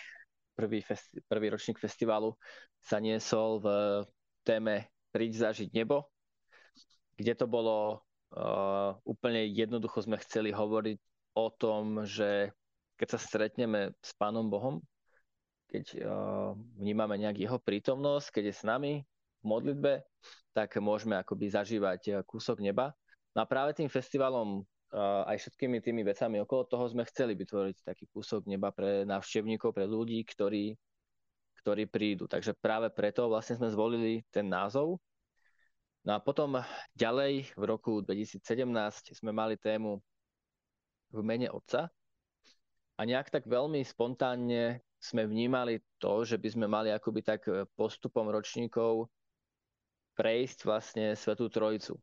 prvý, 0.62 0.86
festi- 0.86 1.18
prvý 1.26 1.50
ročník 1.50 1.82
festivalu 1.82 2.38
sa 2.78 3.02
niesol 3.02 3.58
v 3.58 3.68
téme 4.46 4.94
Príď 5.12 5.50
zažiť 5.50 5.76
nebo, 5.76 6.08
kde 7.20 7.34
to 7.36 7.44
bolo 7.44 8.00
uh, 8.32 8.96
úplne 9.04 9.44
jednoducho 9.44 10.08
sme 10.08 10.16
chceli 10.24 10.56
hovoriť 10.56 10.98
o 11.36 11.52
tom, 11.52 12.08
že 12.08 12.54
keď 12.96 13.08
sa 13.12 13.20
stretneme 13.20 13.92
s 14.00 14.16
Pánom 14.16 14.48
Bohom, 14.48 14.80
keď 15.68 15.84
uh, 16.00 16.56
vnímame 16.80 17.20
nejak 17.20 17.44
jeho 17.44 17.60
prítomnosť, 17.60 18.40
keď 18.40 18.44
je 18.48 18.56
s 18.56 18.64
nami 18.64 18.94
v 19.42 19.44
modlitbe, 19.44 20.00
tak 20.56 20.80
môžeme 20.80 21.20
akoby 21.20 21.52
zažívať 21.52 22.24
kúsok 22.24 22.64
neba. 22.64 22.96
No 23.36 23.44
a 23.44 23.50
práve 23.50 23.76
tým 23.76 23.92
festivalom 23.92 24.64
aj 25.00 25.38
všetkými 25.40 25.80
tými 25.80 26.04
vecami 26.04 26.44
okolo 26.44 26.68
toho 26.68 26.84
sme 26.92 27.08
chceli 27.08 27.32
vytvoriť 27.40 27.88
taký 27.88 28.12
kúsok 28.12 28.44
neba 28.48 28.76
pre 28.76 29.08
návštevníkov, 29.08 29.72
pre 29.72 29.88
ľudí, 29.88 30.20
ktorí, 30.28 30.76
ktorí 31.64 31.88
prídu. 31.88 32.28
Takže 32.28 32.52
práve 32.60 32.92
preto 32.92 33.32
vlastne 33.32 33.56
sme 33.56 33.72
zvolili 33.72 34.28
ten 34.28 34.52
názov. 34.52 35.00
No 36.04 36.18
a 36.18 36.20
potom 36.20 36.60
ďalej 36.98 37.54
v 37.56 37.64
roku 37.64 38.04
2017 38.04 38.44
sme 39.16 39.32
mali 39.32 39.56
tému 39.56 40.02
v 41.14 41.20
mene 41.24 41.48
Otca. 41.54 41.88
A 43.00 43.02
nejak 43.08 43.32
tak 43.32 43.48
veľmi 43.48 43.82
spontánne 43.88 44.84
sme 45.02 45.26
vnímali 45.26 45.82
to, 45.98 46.22
že 46.28 46.38
by 46.38 46.50
sme 46.52 46.66
mali 46.70 46.94
akoby 46.94 47.26
tak 47.26 47.48
postupom 47.74 48.30
ročníkov 48.30 49.10
prejsť 50.14 50.60
vlastne 50.68 51.06
Svetú 51.18 51.50
Trojicu. 51.50 51.98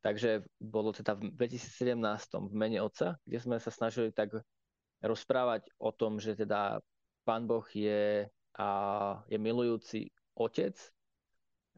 Takže 0.00 0.48
bolo 0.56 0.96
teda 0.96 1.12
v 1.12 1.28
2017 1.36 2.00
v 2.48 2.54
mene 2.56 2.80
Otca, 2.80 3.20
kde 3.28 3.38
sme 3.38 3.60
sa 3.60 3.68
snažili 3.68 4.08
tak 4.16 4.32
rozprávať 5.04 5.68
o 5.76 5.92
tom, 5.92 6.16
že 6.16 6.36
teda 6.36 6.80
Pán 7.24 7.44
Boh 7.44 7.64
je, 7.68 8.24
a 8.56 8.68
je 9.28 9.38
milujúci 9.38 10.08
otec. 10.36 10.76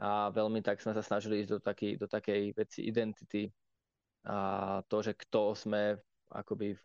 A 0.02 0.30
veľmi 0.30 0.62
tak 0.62 0.82
sme 0.82 0.94
sa 0.94 1.02
snažili 1.02 1.42
ísť 1.42 1.50
do, 1.50 1.58
taký, 1.58 1.88
do 1.98 2.06
takej 2.06 2.54
veci 2.54 2.86
identity. 2.86 3.50
A 4.26 4.80
to, 4.86 5.02
že 5.02 5.18
kto 5.18 5.54
sme 5.54 5.98
akoby 6.30 6.78
v, 6.78 6.84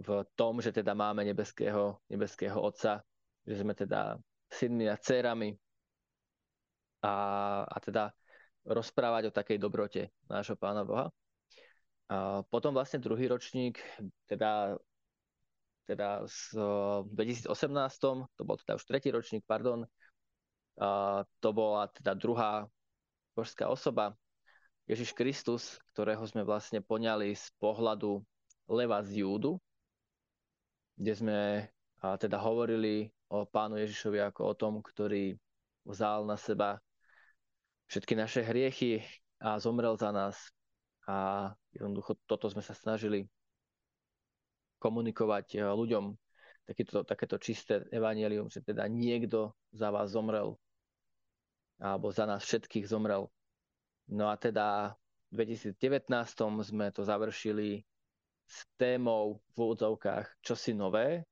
v 0.00 0.08
tom, 0.34 0.60
že 0.60 0.72
teda 0.72 0.96
máme 0.96 1.24
nebeského, 1.24 2.00
nebeského 2.08 2.56
Otca, 2.56 3.04
že 3.44 3.60
sme 3.60 3.76
teda 3.76 4.16
synmi 4.48 4.88
a 4.88 4.96
dcerami. 4.96 5.52
A, 7.04 7.14
a 7.68 7.76
teda 7.78 8.10
rozprávať 8.68 9.32
o 9.32 9.34
takej 9.34 9.56
dobrote 9.56 10.12
nášho 10.28 10.54
Pána 10.54 10.84
Boha. 10.84 11.08
A 12.08 12.44
potom 12.48 12.76
vlastne 12.76 13.00
druhý 13.00 13.28
ročník, 13.28 13.80
teda 14.28 14.76
teda 15.88 16.28
v 16.28 17.08
2018, 17.16 17.48
to 18.36 18.42
bol 18.44 18.60
teda 18.60 18.76
už 18.76 18.84
tretí 18.84 19.08
ročník, 19.08 19.40
pardon, 19.48 19.88
a 20.76 21.24
to 21.40 21.48
bola 21.56 21.88
teda 21.88 22.12
druhá 22.12 22.68
božská 23.32 23.72
osoba, 23.72 24.12
Ježiš 24.84 25.16
Kristus, 25.16 25.80
ktorého 25.92 26.20
sme 26.28 26.44
vlastne 26.44 26.84
poňali 26.84 27.32
z 27.32 27.44
pohľadu 27.56 28.20
leva 28.68 29.00
z 29.00 29.24
Júdu, 29.24 29.56
kde 30.96 31.12
sme 31.16 31.40
a 31.98 32.14
teda 32.14 32.38
hovorili 32.38 33.10
o 33.28 33.42
pánu 33.42 33.76
Ježišovi 33.82 34.22
ako 34.22 34.54
o 34.54 34.54
tom, 34.54 34.74
ktorý 34.80 35.34
vzal 35.82 36.24
na 36.24 36.38
seba 36.38 36.78
všetky 37.88 38.14
naše 38.14 38.40
hriechy 38.44 39.02
a 39.40 39.58
zomrel 39.58 39.96
za 39.96 40.12
nás. 40.12 40.36
A 41.08 41.50
jednoducho 41.72 42.20
toto 42.28 42.52
sme 42.52 42.60
sa 42.60 42.76
snažili 42.76 43.24
komunikovať 44.78 45.46
eh, 45.56 45.64
ľuďom 45.64 46.14
takéto, 46.68 47.00
takéto 47.02 47.36
čisté 47.40 47.82
evanielium, 47.88 48.52
že 48.52 48.60
teda 48.60 48.84
niekto 48.86 49.56
za 49.72 49.88
vás 49.88 50.12
zomrel 50.12 50.60
alebo 51.78 52.10
za 52.10 52.26
nás 52.26 52.42
všetkých 52.42 52.90
zomrel. 52.90 53.30
No 54.10 54.28
a 54.28 54.36
teda 54.36 54.98
v 55.30 55.46
2019 55.46 55.78
sme 56.66 56.90
to 56.90 57.06
završili 57.06 57.86
s 58.48 58.64
témou 58.80 59.38
v 59.54 59.56
úvodzovkách 59.56 60.40
čosi 60.40 60.72
nové, 60.72 61.22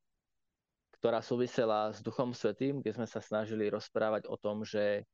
ktorá 1.00 1.24
súvisela 1.24 1.90
s 1.90 2.04
Duchom 2.04 2.36
Svetým, 2.36 2.84
kde 2.84 2.92
sme 2.94 3.08
sa 3.08 3.24
snažili 3.24 3.72
rozprávať 3.72 4.28
o 4.28 4.36
tom, 4.36 4.62
že, 4.62 5.08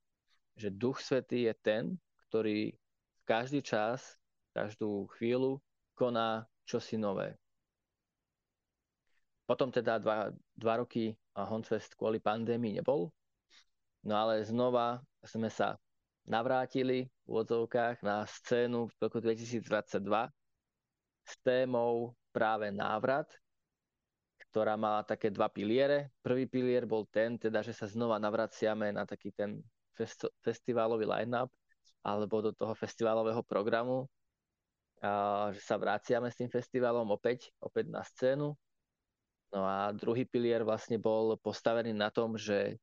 že 0.57 0.69
Duch 0.73 1.01
Svetý 1.01 1.49
je 1.49 1.55
ten, 1.59 1.83
ktorý 2.29 2.73
v 2.73 3.23
každý 3.25 3.61
čas, 3.63 4.19
každú 4.53 5.09
chvíľu 5.17 5.61
koná 5.97 6.45
čosi 6.65 6.97
nové. 6.97 7.37
Potom 9.47 9.69
teda 9.69 9.99
dva, 9.99 10.33
dva 10.57 10.75
roky 10.81 11.13
Honfest 11.37 11.97
kvôli 11.97 12.21
pandémii 12.21 12.81
nebol. 12.81 13.13
No 14.03 14.15
ale 14.19 14.43
znova 14.43 15.01
sme 15.23 15.49
sa 15.53 15.79
navrátili 16.27 17.11
v 17.27 17.33
odzovkách 17.43 18.03
na 18.03 18.27
scénu 18.27 18.91
v 18.91 18.95
roku 18.99 19.19
2022 19.19 19.63
s 21.23 21.35
témou 21.43 22.15
práve 22.35 22.71
návrat, 22.75 23.31
ktorá 24.51 24.75
mala 24.75 25.07
také 25.07 25.31
dva 25.31 25.47
piliere. 25.47 26.11
Prvý 26.23 26.51
pilier 26.51 26.87
bol 26.87 27.07
ten, 27.11 27.39
teda, 27.39 27.63
že 27.63 27.75
sa 27.75 27.87
znova 27.87 28.19
navraciame 28.19 28.91
na 28.91 29.07
taký 29.07 29.31
ten 29.31 29.63
fest- 29.97 30.33
festivalový 30.43 31.07
line-up 31.07 31.51
alebo 32.03 32.43
do 32.43 32.51
toho 32.51 32.75
festivalového 32.75 33.47
programu, 33.47 34.11
a 35.03 35.51
že 35.55 35.63
sa 35.63 35.79
vraciame 35.79 36.31
s 36.31 36.39
tým 36.39 36.51
festivalom 36.51 37.07
opäť, 37.11 37.51
opäť 37.63 37.91
na 37.91 38.03
scénu 38.03 38.55
No 39.53 39.69
a 39.69 39.93
druhý 39.93 40.25
pilier 40.25 40.65
vlastne 40.65 40.97
bol 40.97 41.37
postavený 41.37 41.93
na 41.93 42.09
tom, 42.09 42.41
že, 42.41 42.81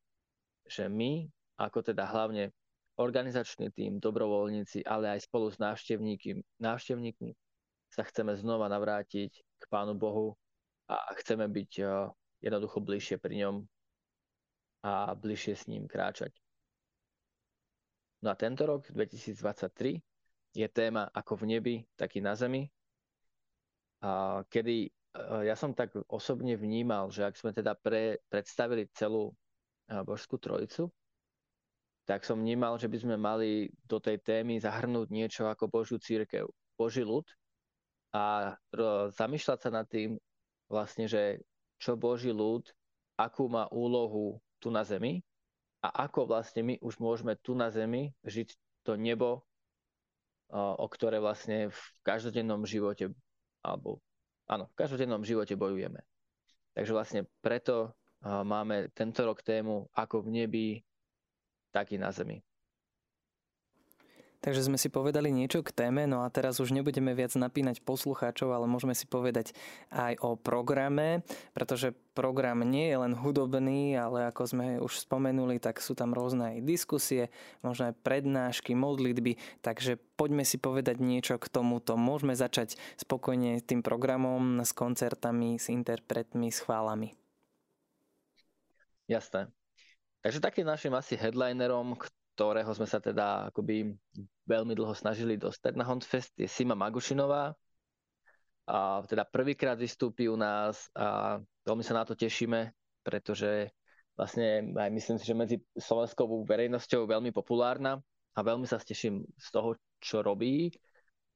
že 0.70 0.86
my, 0.86 1.26
ako 1.58 1.82
teda 1.82 2.06
hlavne 2.06 2.54
organizačný 3.02 3.74
tým, 3.74 3.98
dobrovoľníci, 3.98 4.86
ale 4.86 5.18
aj 5.18 5.26
spolu 5.26 5.50
s 5.50 5.58
návštevníkmi, 5.58 7.30
sa 7.90 8.06
chceme 8.06 8.38
znova 8.38 8.70
navrátiť 8.70 9.32
k 9.34 9.64
Pánu 9.66 9.98
Bohu 9.98 10.38
a 10.86 11.10
chceme 11.18 11.50
byť 11.50 11.72
jednoducho 12.46 12.78
bližšie 12.86 13.18
pri 13.18 13.50
ňom 13.50 13.56
a 14.86 15.18
bližšie 15.18 15.54
s 15.58 15.66
ním 15.66 15.90
kráčať. 15.90 16.38
No 18.20 18.32
a 18.32 18.36
tento 18.36 18.68
rok, 18.68 18.84
2023, 18.92 20.04
je 20.56 20.68
téma 20.68 21.08
ako 21.14 21.40
v 21.40 21.44
nebi, 21.56 21.76
taký 21.96 22.20
na 22.20 22.36
zemi, 22.36 22.68
a 24.00 24.44
kedy 24.48 24.92
ja 25.44 25.56
som 25.60 25.76
tak 25.76 25.92
osobne 26.08 26.56
vnímal, 26.56 27.12
že 27.12 27.28
ak 27.28 27.36
sme 27.36 27.52
teda 27.52 27.76
pre, 27.76 28.24
predstavili 28.32 28.88
celú 28.96 29.36
božskú 29.90 30.40
trojicu, 30.40 30.88
tak 32.08 32.24
som 32.26 32.40
vnímal, 32.40 32.80
že 32.80 32.90
by 32.90 32.98
sme 32.98 33.16
mali 33.20 33.70
do 33.86 34.02
tej 34.02 34.18
témy 34.24 34.58
zahrnúť 34.58 35.08
niečo 35.12 35.46
ako 35.46 35.70
Božiu 35.70 35.98
církev, 36.00 36.48
Boží 36.80 37.04
ľud 37.04 37.28
a 38.16 38.56
zamýšľať 39.14 39.60
sa 39.62 39.70
nad 39.70 39.86
tým 39.86 40.18
vlastne, 40.72 41.06
že 41.06 41.44
čo 41.78 42.00
Boží 42.00 42.34
ľud, 42.34 42.66
akú 43.20 43.52
má 43.52 43.68
úlohu 43.70 44.40
tu 44.58 44.72
na 44.72 44.82
zemi 44.82 45.22
a 45.80 46.10
ako 46.10 46.28
vlastne 46.28 46.62
my 46.64 46.76
už 46.84 47.00
môžeme 47.00 47.40
tu 47.40 47.56
na 47.56 47.72
zemi 47.72 48.12
žiť 48.28 48.56
to 48.84 49.00
nebo, 49.00 49.48
o 50.52 50.86
ktoré 50.90 51.22
vlastne 51.22 51.70
v 51.70 51.82
každodennom 52.04 52.66
živote 52.66 53.14
alebo 53.64 54.02
áno, 54.50 54.66
v 54.72 54.76
každodennom 54.76 55.22
živote 55.22 55.54
bojujeme. 55.54 56.02
Takže 56.74 56.92
vlastne 56.92 57.22
preto 57.40 57.94
máme 58.26 58.92
tento 58.92 59.24
rok 59.24 59.40
tému 59.46 59.88
ako 59.96 60.26
v 60.26 60.30
nebi, 60.44 60.68
tak 61.72 61.94
i 61.94 62.02
na 62.02 62.12
zemi. 62.12 62.42
Takže 64.40 64.72
sme 64.72 64.80
si 64.80 64.88
povedali 64.88 65.36
niečo 65.36 65.60
k 65.60 65.76
téme, 65.76 66.08
no 66.08 66.24
a 66.24 66.32
teraz 66.32 66.64
už 66.64 66.72
nebudeme 66.72 67.12
viac 67.12 67.36
napínať 67.36 67.84
poslucháčov, 67.84 68.56
ale 68.56 68.72
môžeme 68.72 68.96
si 68.96 69.04
povedať 69.04 69.52
aj 69.92 70.16
o 70.24 70.40
programe, 70.40 71.28
pretože 71.52 71.92
program 72.16 72.64
nie 72.64 72.88
je 72.88 72.98
len 73.04 73.14
hudobný, 73.20 74.00
ale 74.00 74.32
ako 74.32 74.44
sme 74.48 74.68
už 74.80 75.04
spomenuli, 75.04 75.60
tak 75.60 75.84
sú 75.84 75.92
tam 75.92 76.16
rôzne 76.16 76.56
aj 76.56 76.64
diskusie, 76.64 77.28
možno 77.60 77.92
aj 77.92 78.00
prednášky, 78.00 78.80
modlitby, 78.80 79.36
takže 79.60 80.00
poďme 80.16 80.48
si 80.48 80.56
povedať 80.56 81.04
niečo 81.04 81.36
k 81.36 81.52
tomuto. 81.52 82.00
Môžeme 82.00 82.32
začať 82.32 82.80
spokojne 82.96 83.60
tým 83.60 83.84
programom 83.84 84.64
s 84.64 84.72
koncertami, 84.72 85.60
s 85.60 85.68
interpretmi, 85.68 86.48
s 86.48 86.64
chválami. 86.64 87.12
Jasné. 89.12 89.52
Takže 90.24 90.44
takým 90.44 90.68
našim 90.68 90.92
asi 90.96 91.16
headlinerom, 91.16 91.96
ktorého 92.40 92.72
sme 92.72 92.88
sa 92.88 93.04
teda 93.04 93.52
akoby 93.52 93.92
veľmi 94.48 94.72
dlho 94.72 94.96
snažili 94.96 95.36
dostať 95.36 95.76
na 95.76 95.84
Huntfest, 95.84 96.32
je 96.40 96.48
Sima 96.48 96.72
Magušinová. 96.72 97.52
A 98.64 99.04
teda 99.04 99.28
prvýkrát 99.28 99.76
vystúpi 99.76 100.32
u 100.32 100.40
nás 100.40 100.88
a 100.96 101.36
veľmi 101.68 101.84
sa 101.84 102.00
na 102.00 102.08
to 102.08 102.16
tešíme, 102.16 102.72
pretože 103.04 103.76
vlastne 104.16 104.72
aj 104.72 104.88
myslím 104.88 105.20
si, 105.20 105.28
že 105.28 105.36
medzi 105.36 105.58
slovenskou 105.76 106.48
verejnosťou 106.48 107.12
veľmi 107.12 107.36
populárna 107.36 108.00
a 108.32 108.40
veľmi 108.40 108.64
sa 108.64 108.80
teším 108.80 109.28
z 109.36 109.48
toho, 109.52 109.76
čo 110.00 110.24
robí, 110.24 110.72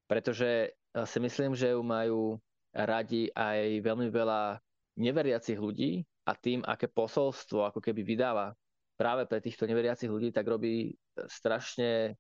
pretože 0.08 0.72
si 1.04 1.20
myslím, 1.20 1.52
že 1.52 1.76
ju 1.76 1.84
majú 1.84 2.40
radi 2.72 3.28
aj 3.36 3.84
veľmi 3.84 4.08
veľa 4.08 4.56
neveriacich 5.04 5.60
ľudí 5.60 6.08
a 6.24 6.32
tým, 6.32 6.64
aké 6.64 6.88
posolstvo 6.88 7.68
ako 7.68 7.84
keby 7.84 8.08
vydáva 8.08 8.56
práve 9.04 9.28
pre 9.28 9.44
týchto 9.44 9.68
neveriacich 9.68 10.08
ľudí, 10.08 10.32
tak 10.32 10.48
robí 10.48 10.96
strašne 11.28 12.16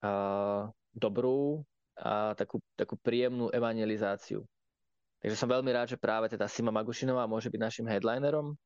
uh, 0.00 0.64
dobrú 0.96 1.60
a 2.00 2.32
takú, 2.32 2.64
takú 2.72 2.96
príjemnú 2.96 3.52
evangelizáciu. 3.52 4.40
Takže 5.20 5.36
som 5.36 5.52
veľmi 5.52 5.68
rád, 5.68 5.92
že 5.92 6.00
práve 6.00 6.32
teda 6.32 6.48
Sima 6.48 6.72
Magušinová 6.72 7.28
môže 7.28 7.52
byť 7.52 7.60
našim 7.60 7.84
headlinerom. 7.84 8.56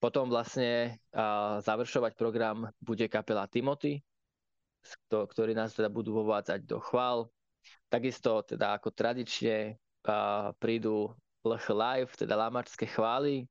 Potom 0.00 0.32
vlastne 0.32 0.96
uh, 1.12 1.60
završovať 1.60 2.16
program 2.16 2.72
bude 2.80 3.04
kapela 3.12 3.44
Timothy, 3.44 4.00
ktorí 5.04 5.52
nás 5.52 5.76
teda 5.76 5.92
budú 5.92 6.16
vovádzať 6.24 6.64
do 6.64 6.80
chvál. 6.80 7.28
Takisto 7.92 8.40
teda 8.48 8.80
ako 8.80 8.88
tradične 8.96 9.76
uh, 10.08 10.56
prídu 10.56 11.12
LH 11.44 11.66
Live, 11.68 12.12
teda 12.16 12.34
lamačské 12.40 12.88
chvály, 12.88 13.44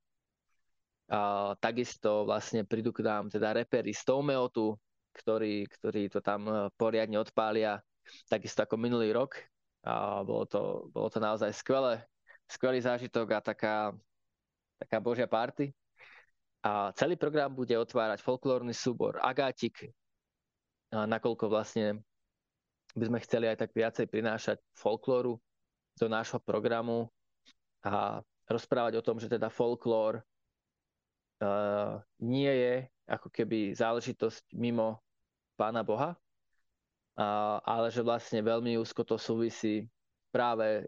takisto 1.60 2.24
vlastne 2.24 2.63
prídu 2.63 2.96
k 2.96 3.03
nám 3.03 3.27
teda 3.27 3.51
repery 3.51 3.91
z 3.91 4.01
Toumeotu, 4.08 4.80
ktorí, 5.12 5.68
ktorí 5.68 6.08
to 6.08 6.24
tam 6.24 6.48
e, 6.48 6.72
poriadne 6.80 7.20
odpália, 7.20 7.84
takisto 8.32 8.63
ako 8.63 8.80
minulý 8.80 9.12
rok. 9.12 9.36
A 9.84 10.24
bolo 10.24 10.48
to, 10.48 10.88
bolo 10.94 11.12
to 11.12 11.20
naozaj 11.20 11.51
skvelé, 11.51 12.00
skvelý 12.48 12.80
zážitok 12.80 13.27
a 13.36 13.39
taká, 13.44 13.91
taká 14.80 14.98
božia 15.03 15.27
party. 15.27 15.75
A 16.63 16.96
celý 16.96 17.20
program 17.20 17.51
bude 17.51 17.74
otvárať 17.74 18.22
folklórny 18.22 18.72
súbor 18.72 19.18
Agátik, 19.18 19.91
nakoľko 20.94 21.50
vlastne 21.50 22.06
by 22.94 23.10
sme 23.10 23.20
chceli 23.25 23.50
aj 23.50 23.65
tak 23.65 23.72
viacej 23.74 24.06
prinášať 24.06 24.62
folklóru 24.77 25.41
do 25.98 26.08
nášho 26.08 26.38
programu 26.38 27.10
a 27.82 28.22
rozprávať 28.46 29.01
o 29.01 29.06
tom, 29.06 29.18
že 29.18 29.32
teda 29.32 29.50
folklór 29.50 30.22
uh, 31.41 32.00
nie 32.21 32.50
je 32.50 32.75
ako 33.10 33.27
keby 33.27 33.75
záležitosť 33.75 34.55
mimo 34.55 35.01
Pána 35.60 35.83
Boha, 35.83 36.15
uh, 36.15 37.57
ale 37.65 37.91
že 37.91 38.05
vlastne 38.05 38.39
veľmi 38.45 38.79
úzko 38.79 39.03
to 39.03 39.19
súvisí 39.19 39.89
práve 40.31 40.88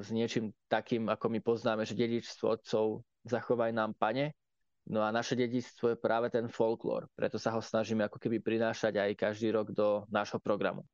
s 0.00 0.12
niečím 0.12 0.52
takým, 0.68 1.08
ako 1.08 1.26
my 1.32 1.40
poznáme, 1.40 1.88
že 1.88 1.96
dedičstvo 1.96 2.60
otcov 2.60 3.00
zachovaj 3.24 3.72
nám, 3.72 3.96
pane. 3.96 4.36
No 4.84 5.00
a 5.00 5.08
naše 5.08 5.32
dedičstvo 5.32 5.96
je 5.96 5.96
práve 5.96 6.28
ten 6.28 6.44
folklór, 6.44 7.08
preto 7.16 7.40
sa 7.40 7.56
ho 7.56 7.64
snažíme 7.64 8.04
ako 8.04 8.20
keby 8.20 8.44
prinášať 8.44 9.00
aj 9.00 9.10
každý 9.16 9.48
rok 9.48 9.72
do 9.72 10.04
nášho 10.12 10.36
programu. 10.36 10.84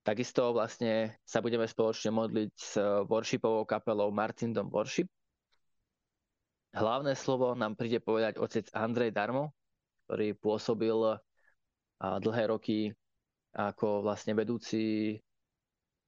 Takisto 0.00 0.56
vlastne 0.56 1.20
sa 1.28 1.44
budeme 1.44 1.68
spoločne 1.68 2.08
modliť 2.08 2.52
s 2.56 2.80
worshipovou 3.04 3.68
kapelou 3.68 4.08
Martindom 4.08 4.72
Worship. 4.72 5.12
Hlavné 6.70 7.18
slovo 7.18 7.58
nám 7.58 7.74
príde 7.74 7.98
povedať 7.98 8.38
otec 8.38 8.70
Andrej 8.70 9.10
Darmo, 9.10 9.50
ktorý 10.06 10.38
pôsobil 10.38 11.18
dlhé 11.98 12.44
roky 12.46 12.94
ako 13.50 14.06
vlastne 14.06 14.38
vedúci 14.38 15.18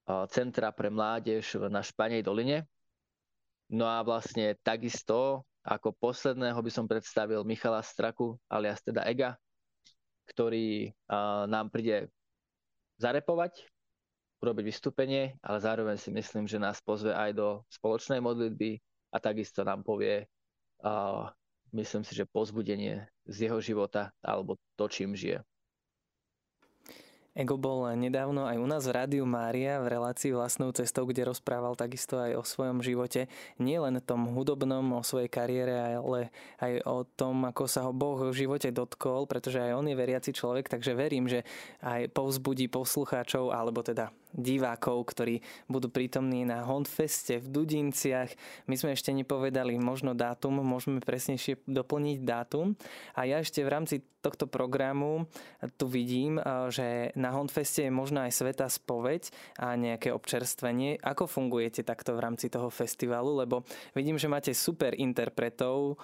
centra 0.06 0.70
pre 0.70 0.86
mládež 0.86 1.58
na 1.66 1.82
Španej 1.82 2.22
doline. 2.22 2.62
No 3.74 3.90
a 3.90 4.06
vlastne 4.06 4.54
takisto 4.62 5.42
ako 5.62 5.94
posledného 5.98 6.58
by 6.58 6.70
som 6.70 6.86
predstavil 6.86 7.42
Michala 7.42 7.82
Straku, 7.82 8.38
alias 8.46 8.82
teda 8.82 9.02
Ega, 9.06 9.38
ktorý 10.30 10.94
nám 11.50 11.70
príde 11.74 12.06
zarepovať 13.02 13.66
urobiť 14.42 14.64
vystúpenie, 14.66 15.38
ale 15.38 15.58
zároveň 15.62 15.98
si 15.98 16.10
myslím, 16.10 16.50
že 16.50 16.58
nás 16.58 16.82
pozve 16.82 17.14
aj 17.14 17.30
do 17.34 17.62
spoločnej 17.70 18.18
modlitby 18.18 18.78
a 19.14 19.22
takisto 19.22 19.62
nám 19.62 19.86
povie, 19.86 20.26
uh, 20.82 21.30
myslím 21.72 22.02
si, 22.04 22.12
že 22.12 22.28
pozbudenie 22.28 23.08
z 23.26 23.48
jeho 23.48 23.58
života 23.62 24.12
alebo 24.20 24.58
to, 24.76 24.86
čím 24.90 25.16
žije. 25.16 25.42
Ego 27.32 27.56
bol 27.56 27.88
nedávno 27.96 28.44
aj 28.44 28.60
u 28.60 28.68
nás 28.68 28.84
v 28.84 28.92
Rádiu 28.92 29.24
Mária 29.24 29.80
v 29.80 29.96
relácii 29.96 30.36
vlastnou 30.36 30.68
cestou, 30.76 31.08
kde 31.08 31.32
rozprával 31.32 31.72
takisto 31.72 32.20
aj 32.20 32.36
o 32.36 32.44
svojom 32.44 32.84
živote. 32.84 33.24
Nie 33.56 33.80
len 33.80 34.04
tom 34.04 34.28
hudobnom, 34.36 34.84
o 34.92 35.00
svojej 35.00 35.32
kariére, 35.32 35.96
ale 35.96 36.28
aj 36.60 36.84
o 36.84 37.08
tom, 37.08 37.48
ako 37.48 37.64
sa 37.64 37.88
ho 37.88 37.96
Boh 37.96 38.20
v 38.20 38.36
živote 38.36 38.68
dotkol, 38.68 39.24
pretože 39.24 39.64
aj 39.64 39.72
on 39.72 39.88
je 39.88 39.96
veriaci 39.96 40.36
človek, 40.36 40.68
takže 40.68 40.92
verím, 40.92 41.24
že 41.24 41.48
aj 41.80 42.12
povzbudí 42.12 42.68
poslucháčov, 42.68 43.48
alebo 43.48 43.80
teda 43.80 44.12
divákov, 44.32 45.12
ktorí 45.12 45.44
budú 45.68 45.92
prítomní 45.92 46.42
na 46.42 46.64
Hondfeste 46.64 47.38
v 47.38 47.46
Dudinciach. 47.48 48.32
My 48.66 48.74
sme 48.74 48.96
ešte 48.96 49.12
nepovedali 49.12 49.76
možno 49.78 50.16
dátum, 50.16 50.64
môžeme 50.64 50.98
presnejšie 51.04 51.62
doplniť 51.68 52.18
dátum. 52.24 52.74
A 53.16 53.28
ja 53.28 53.40
ešte 53.40 53.62
v 53.62 53.72
rámci 53.72 53.96
tohto 54.22 54.46
programu 54.46 55.26
tu 55.76 55.90
vidím, 55.90 56.38
eh, 56.38 56.44
že 56.70 56.86
na 57.18 57.34
Hondfeste 57.34 57.90
je 57.90 57.92
možná 57.92 58.30
aj 58.30 58.38
sveta 58.38 58.70
spoveď 58.70 59.34
a 59.58 59.74
nejaké 59.74 60.14
občerstvenie. 60.14 61.02
Ako 61.02 61.26
fungujete 61.26 61.82
takto 61.82 62.14
v 62.14 62.22
rámci 62.22 62.46
toho 62.46 62.70
festivalu? 62.70 63.42
Lebo 63.42 63.66
vidím, 63.98 64.16
že 64.16 64.30
máte 64.30 64.54
super 64.54 64.94
interpretov, 64.94 65.98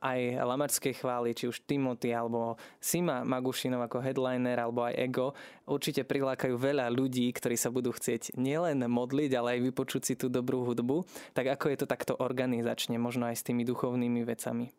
aj 0.00 0.20
lamarské 0.40 0.96
chvály, 0.96 1.36
či 1.36 1.46
už 1.46 1.62
Timothy 1.68 2.16
alebo 2.16 2.56
Sima 2.80 3.22
Magušinov 3.22 3.84
ako 3.86 4.00
headliner 4.00 4.58
alebo 4.58 4.88
aj 4.88 4.94
Ego, 4.96 5.36
určite 5.68 6.02
prilákajú 6.02 6.56
veľa 6.56 6.88
ľudí, 6.88 7.28
ktorí 7.36 7.54
sa 7.54 7.68
budú 7.68 7.92
chcieť 7.92 8.34
nielen 8.40 8.82
modliť, 8.88 9.30
ale 9.36 9.58
aj 9.58 9.60
vypočuť 9.72 10.02
si 10.02 10.14
tú 10.16 10.32
dobrú 10.32 10.64
hudbu. 10.64 11.04
Tak 11.36 11.60
ako 11.60 11.66
je 11.70 11.78
to 11.78 11.86
takto 11.86 12.12
organizačne, 12.16 12.96
možno 12.96 13.28
aj 13.28 13.36
s 13.36 13.46
tými 13.46 13.62
duchovnými 13.68 14.24
vecami? 14.24 14.72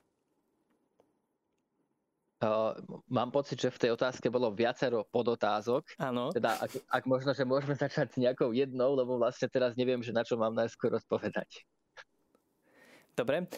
Uh, 2.40 2.72
mám 3.12 3.36
pocit, 3.36 3.60
že 3.60 3.68
v 3.68 3.82
tej 3.84 3.92
otázke 4.00 4.32
bolo 4.32 4.56
viacero 4.56 5.04
podotázok. 5.12 5.84
Áno. 6.00 6.32
Teda 6.32 6.56
ak, 6.56 6.72
ak 6.88 7.04
možno, 7.04 7.36
že 7.36 7.44
môžeme 7.44 7.76
začať 7.76 8.16
nejakou 8.16 8.56
jednou, 8.56 8.96
lebo 8.96 9.20
vlastne 9.20 9.52
teraz 9.52 9.76
neviem, 9.76 10.00
že 10.00 10.16
na 10.16 10.24
čo 10.24 10.40
mám 10.40 10.56
najskôr 10.56 10.96
odpovedať. 10.96 11.68
Dobre, 13.20 13.52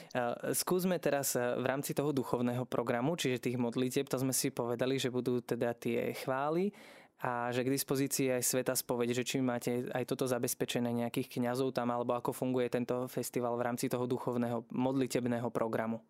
skúsme 0.58 0.98
teraz 0.98 1.38
v 1.38 1.62
rámci 1.62 1.94
toho 1.94 2.10
duchovného 2.10 2.66
programu, 2.66 3.14
čiže 3.14 3.46
tých 3.46 3.62
modlitieb, 3.62 4.10
to 4.10 4.18
sme 4.18 4.34
si 4.34 4.50
povedali, 4.50 4.98
že 4.98 5.14
budú 5.14 5.38
teda 5.38 5.78
tie 5.78 6.18
chvály 6.18 6.74
a 7.22 7.54
že 7.54 7.62
k 7.62 7.70
dispozícii 7.70 8.34
aj 8.34 8.42
sveta 8.42 8.74
spoveď, 8.74 9.22
že 9.22 9.22
či 9.22 9.38
máte 9.38 9.86
aj 9.94 10.10
toto 10.10 10.26
zabezpečené 10.26 10.90
nejakých 10.90 11.38
kňazov 11.38 11.78
tam, 11.78 11.94
alebo 11.94 12.18
ako 12.18 12.34
funguje 12.34 12.74
tento 12.74 13.06
festival 13.06 13.54
v 13.54 13.70
rámci 13.70 13.86
toho 13.86 14.10
duchovného 14.10 14.66
modlitebného 14.74 15.54
programu. 15.54 16.02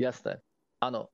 Jasné. 0.00 0.40
Áno, 0.80 1.12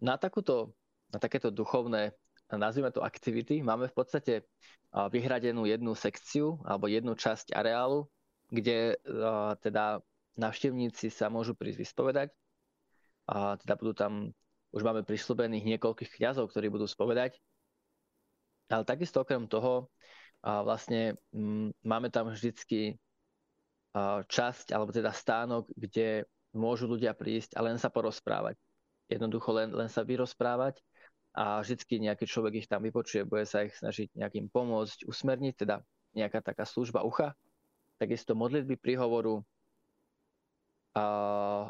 na, 0.00 0.16
takúto, 0.16 0.72
na 1.12 1.20
takéto 1.20 1.52
duchovné, 1.52 2.16
nazvime 2.48 2.88
to 2.88 3.04
aktivity, 3.04 3.60
máme 3.60 3.92
v 3.92 3.96
podstate 4.00 4.48
vyhradenú 4.96 5.68
jednu 5.68 5.92
sekciu 5.92 6.56
alebo 6.64 6.88
jednu 6.88 7.12
časť 7.12 7.52
areálu, 7.52 8.08
kde 8.52 8.98
teda 9.60 10.00
návštevníci 10.36 11.10
sa 11.10 11.32
môžu 11.32 11.56
prísť 11.56 11.82
vyspovedať. 11.82 12.28
A 13.26 13.58
teda 13.58 13.74
budú 13.74 13.92
tam, 13.96 14.12
už 14.70 14.82
máme 14.86 15.02
prislúbených 15.02 15.76
niekoľkých 15.76 16.20
kňazov, 16.20 16.52
ktorí 16.52 16.70
budú 16.70 16.86
spovedať. 16.86 17.40
Ale 18.70 18.86
takisto 18.86 19.22
okrem 19.22 19.46
toho, 19.50 19.90
a 20.46 20.62
vlastne 20.62 21.18
m, 21.34 21.74
máme 21.82 22.10
tam 22.12 22.30
vždycky 22.30 22.94
časť, 24.28 24.76
alebo 24.76 24.92
teda 24.92 25.08
stánok, 25.08 25.72
kde 25.72 26.28
môžu 26.52 26.84
ľudia 26.84 27.16
prísť 27.16 27.56
a 27.56 27.64
len 27.64 27.80
sa 27.80 27.88
porozprávať. 27.88 28.60
Jednoducho 29.08 29.56
len, 29.56 29.72
len 29.72 29.88
sa 29.88 30.04
vyrozprávať 30.04 30.84
a 31.32 31.64
vždycky 31.64 32.04
nejaký 32.04 32.28
človek 32.28 32.60
ich 32.60 32.68
tam 32.68 32.84
vypočuje, 32.84 33.24
bude 33.24 33.48
sa 33.48 33.64
ich 33.64 33.72
snažiť 33.72 34.12
nejakým 34.12 34.52
pomôcť, 34.52 35.08
usmerniť, 35.08 35.54
teda 35.56 35.80
nejaká 36.12 36.44
taká 36.44 36.68
služba 36.68 37.08
ucha 37.08 37.32
takisto 37.96 38.36
modlitby 38.36 38.76
príhovoru 38.76 39.40
a 40.96 41.04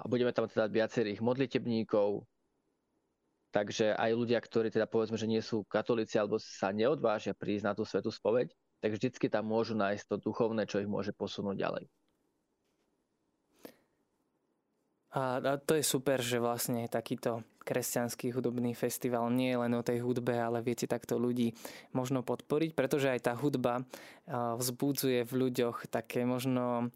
budeme 0.06 0.30
tam 0.30 0.46
teda 0.46 0.70
viacerých 0.70 1.18
modlitebníkov, 1.18 2.22
takže 3.50 3.90
aj 3.98 4.10
ľudia, 4.14 4.38
ktorí 4.38 4.70
teda 4.70 4.86
povedzme, 4.86 5.18
že 5.18 5.26
nie 5.26 5.42
sú 5.42 5.66
katolíci 5.66 6.14
alebo 6.14 6.38
sa 6.38 6.70
neodvážia 6.70 7.34
prísť 7.34 7.64
na 7.66 7.74
tú 7.74 7.82
svetú 7.82 8.14
spoveď, 8.14 8.54
tak 8.78 8.94
vždycky 8.94 9.26
tam 9.26 9.50
môžu 9.50 9.74
nájsť 9.74 10.04
to 10.06 10.16
duchovné, 10.30 10.70
čo 10.70 10.78
ich 10.78 10.86
môže 10.86 11.10
posunúť 11.10 11.58
ďalej. 11.58 11.84
A, 15.16 15.58
to 15.64 15.74
je 15.74 15.82
super, 15.82 16.20
že 16.20 16.38
vlastne 16.38 16.86
takýto 16.86 17.40
kresťanský 17.66 18.30
hudobný 18.30 18.78
festival. 18.78 19.26
Nie 19.34 19.58
je 19.58 19.60
len 19.66 19.74
o 19.74 19.82
tej 19.82 20.06
hudbe, 20.06 20.38
ale 20.38 20.62
viete 20.62 20.86
takto 20.86 21.18
ľudí 21.18 21.50
možno 21.90 22.22
podporiť, 22.22 22.78
pretože 22.78 23.10
aj 23.10 23.20
tá 23.26 23.34
hudba 23.34 23.82
vzbudzuje 24.30 25.26
v 25.26 25.32
ľuďoch 25.34 25.90
také 25.90 26.22
možno 26.22 26.94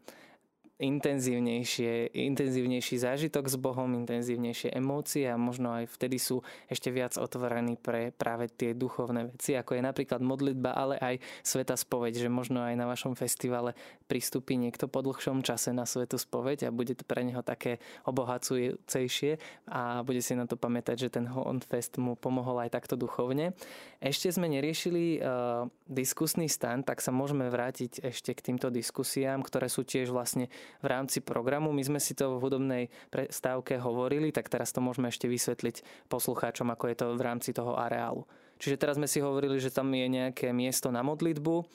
intenzívnejšie, 0.81 2.17
intenzívnejší 2.17 2.97
zážitok 2.97 3.45
s 3.45 3.55
Bohom, 3.61 3.93
intenzívnejšie 3.93 4.73
emócie 4.73 5.29
a 5.29 5.37
možno 5.37 5.77
aj 5.77 5.85
vtedy 5.93 6.17
sú 6.17 6.41
ešte 6.65 6.89
viac 6.89 7.13
otvorení 7.21 7.77
pre 7.77 8.09
práve 8.09 8.49
tie 8.49 8.73
duchovné 8.73 9.29
veci, 9.29 9.53
ako 9.53 9.77
je 9.77 9.85
napríklad 9.85 10.25
modlitba, 10.25 10.73
ale 10.73 10.97
aj 10.97 11.15
sveta 11.45 11.77
spoveď, 11.77 12.25
že 12.25 12.29
možno 12.33 12.65
aj 12.65 12.73
na 12.73 12.89
vašom 12.89 13.13
festivale 13.13 13.77
pristúpi 14.09 14.57
niekto 14.57 14.89
po 14.89 15.05
dlhšom 15.05 15.45
čase 15.45 15.69
na 15.69 15.85
svetu 15.85 16.17
spoveď 16.17 16.67
a 16.67 16.73
bude 16.73 16.97
to 16.97 17.05
pre 17.05 17.21
neho 17.21 17.45
také 17.45 17.77
obohacujúcejšie 18.09 19.37
a 19.69 20.01
bude 20.01 20.25
si 20.25 20.33
na 20.33 20.49
to 20.49 20.57
pamätať, 20.57 21.07
že 21.07 21.13
ten 21.13 21.29
Fest 21.61 22.01
mu 22.01 22.17
pomohol 22.17 22.65
aj 22.65 22.73
takto 22.73 22.97
duchovne. 22.97 23.53
Ešte 24.01 24.33
sme 24.33 24.49
neriešili 24.49 25.21
uh, 25.21 25.69
diskusný 25.85 26.49
stan, 26.49 26.81
tak 26.81 26.99
sa 26.99 27.13
môžeme 27.13 27.47
vrátiť 27.47 28.01
ešte 28.01 28.33
k 28.33 28.51
týmto 28.51 28.73
diskusiám, 28.73 29.45
ktoré 29.45 29.69
sú 29.69 29.85
tiež 29.85 30.09
vlastne 30.09 30.49
v 30.79 30.87
rámci 30.87 31.19
programu. 31.19 31.75
My 31.75 31.83
sme 31.83 31.99
si 31.99 32.15
to 32.15 32.39
v 32.39 32.41
hudobnej 32.47 32.83
stávke 33.11 33.75
hovorili, 33.75 34.31
tak 34.31 34.47
teraz 34.47 34.71
to 34.71 34.79
môžeme 34.79 35.11
ešte 35.11 35.27
vysvetliť 35.27 36.07
poslucháčom, 36.07 36.71
ako 36.71 36.85
je 36.87 36.95
to 36.95 37.07
v 37.19 37.21
rámci 37.21 37.51
toho 37.51 37.75
areálu. 37.75 38.23
Čiže 38.61 38.79
teraz 38.79 38.95
sme 38.95 39.09
si 39.09 39.19
hovorili, 39.19 39.57
že 39.57 39.73
tam 39.73 39.89
je 39.89 40.05
nejaké 40.05 40.53
miesto 40.53 40.93
na 40.93 41.01
modlitbu, 41.01 41.65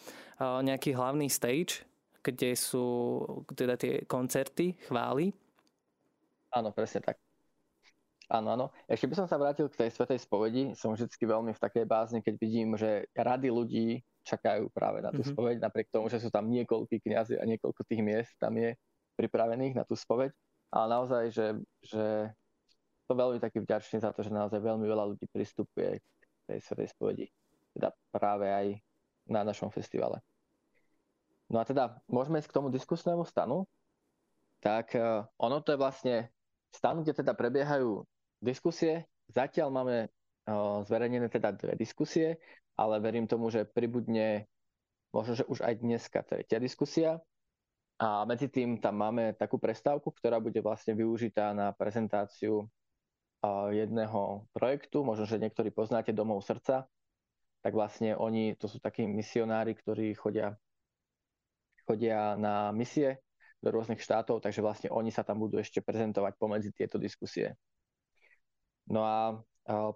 nejaký 0.40 0.94
hlavný 0.94 1.26
stage, 1.26 1.82
kde 2.22 2.54
sú 2.54 3.22
teda 3.52 3.74
tie 3.74 4.06
koncerty, 4.06 4.78
chvály. 4.86 5.34
Áno, 6.54 6.70
presne 6.70 7.02
tak. 7.02 7.18
Áno, 8.26 8.54
áno. 8.54 8.66
Ešte 8.90 9.06
by 9.06 9.14
som 9.22 9.26
sa 9.30 9.38
vrátil 9.38 9.70
k 9.70 9.86
tej 9.86 9.90
svetej 9.94 10.18
spovedi. 10.18 10.74
Som 10.74 10.94
vždy 10.94 11.10
veľmi 11.10 11.54
v 11.54 11.62
takej 11.62 11.86
bázni, 11.86 12.18
keď 12.26 12.34
vidím, 12.42 12.74
že 12.74 13.06
rady 13.14 13.54
ľudí 13.54 14.02
čakajú 14.26 14.66
práve 14.74 14.98
na 15.00 15.14
tú 15.14 15.22
mm-hmm. 15.22 15.32
spoveď, 15.38 15.56
napriek 15.62 15.88
tomu, 15.94 16.10
že 16.10 16.18
sú 16.18 16.34
tam 16.34 16.50
niekoľkí 16.50 16.98
kniazy 16.98 17.38
a 17.38 17.46
niekoľko 17.46 17.86
tých 17.86 18.02
miest 18.02 18.34
tam 18.42 18.58
je 18.58 18.74
pripravených 19.14 19.78
na 19.78 19.86
tú 19.86 19.94
spoveď. 19.94 20.34
Ale 20.74 20.86
naozaj, 20.90 21.30
že, 21.30 21.46
že 21.86 22.34
to 23.06 23.14
veľmi 23.14 23.38
taký 23.38 23.62
vďačný 23.62 24.02
za 24.02 24.10
to, 24.10 24.26
že 24.26 24.34
naozaj 24.34 24.58
veľmi 24.58 24.82
veľa 24.82 25.14
ľudí 25.14 25.30
pristupuje 25.30 26.02
k 26.02 26.30
tej 26.50 26.58
svetej 26.58 26.90
spovedi. 26.90 27.26
Teda 27.70 27.94
práve 28.10 28.50
aj 28.50 28.66
na 29.30 29.46
našom 29.46 29.70
festivale. 29.70 30.18
No 31.46 31.62
a 31.62 31.64
teda 31.64 32.02
môžeme 32.10 32.42
ísť 32.42 32.50
k 32.50 32.56
tomu 32.58 32.74
diskusnému 32.74 33.22
stanu. 33.22 33.70
Tak 34.58 34.98
uh, 34.98 35.22
ono 35.38 35.62
to 35.62 35.70
je 35.70 35.78
vlastne 35.78 36.16
stan, 36.74 36.98
kde 36.98 37.14
teda 37.14 37.38
prebiehajú 37.38 38.02
diskusie. 38.42 39.06
Zatiaľ 39.30 39.70
máme 39.70 39.96
uh, 40.10 40.82
zverejnené 40.82 41.30
teda 41.30 41.54
dve 41.54 41.78
diskusie, 41.78 42.42
ale 42.76 43.00
verím 43.00 43.24
tomu, 43.24 43.48
že 43.48 43.64
pribudne 43.64 44.44
možno, 45.10 45.32
že 45.40 45.44
už 45.48 45.64
aj 45.64 45.74
dneska 45.80 46.20
tretia 46.22 46.60
diskusia. 46.60 47.18
A 47.96 48.28
medzi 48.28 48.52
tým 48.52 48.76
tam 48.76 49.00
máme 49.00 49.32
takú 49.40 49.56
prestávku, 49.56 50.12
ktorá 50.12 50.36
bude 50.36 50.60
vlastne 50.60 50.92
využitá 50.92 51.56
na 51.56 51.72
prezentáciu 51.72 52.68
jedného 53.72 54.44
projektu, 54.52 55.00
možno, 55.00 55.24
že 55.24 55.40
niektorí 55.40 55.72
poznáte 55.72 56.12
Domov 56.12 56.44
srdca, 56.44 56.84
tak 57.64 57.72
vlastne 57.72 58.12
oni, 58.12 58.52
to 58.60 58.68
sú 58.68 58.82
takí 58.84 59.08
misionári, 59.08 59.72
ktorí 59.72 60.12
chodia, 60.12 60.60
chodia 61.88 62.36
na 62.36 62.68
misie 62.74 63.22
do 63.64 63.72
rôznych 63.72 64.02
štátov, 64.02 64.44
takže 64.44 64.60
vlastne 64.60 64.88
oni 64.92 65.08
sa 65.08 65.24
tam 65.24 65.40
budú 65.40 65.56
ešte 65.56 65.80
prezentovať 65.80 66.36
pomedzi 66.36 66.76
tieto 66.76 67.00
diskusie. 67.00 67.56
No 68.92 69.02
a 69.08 69.40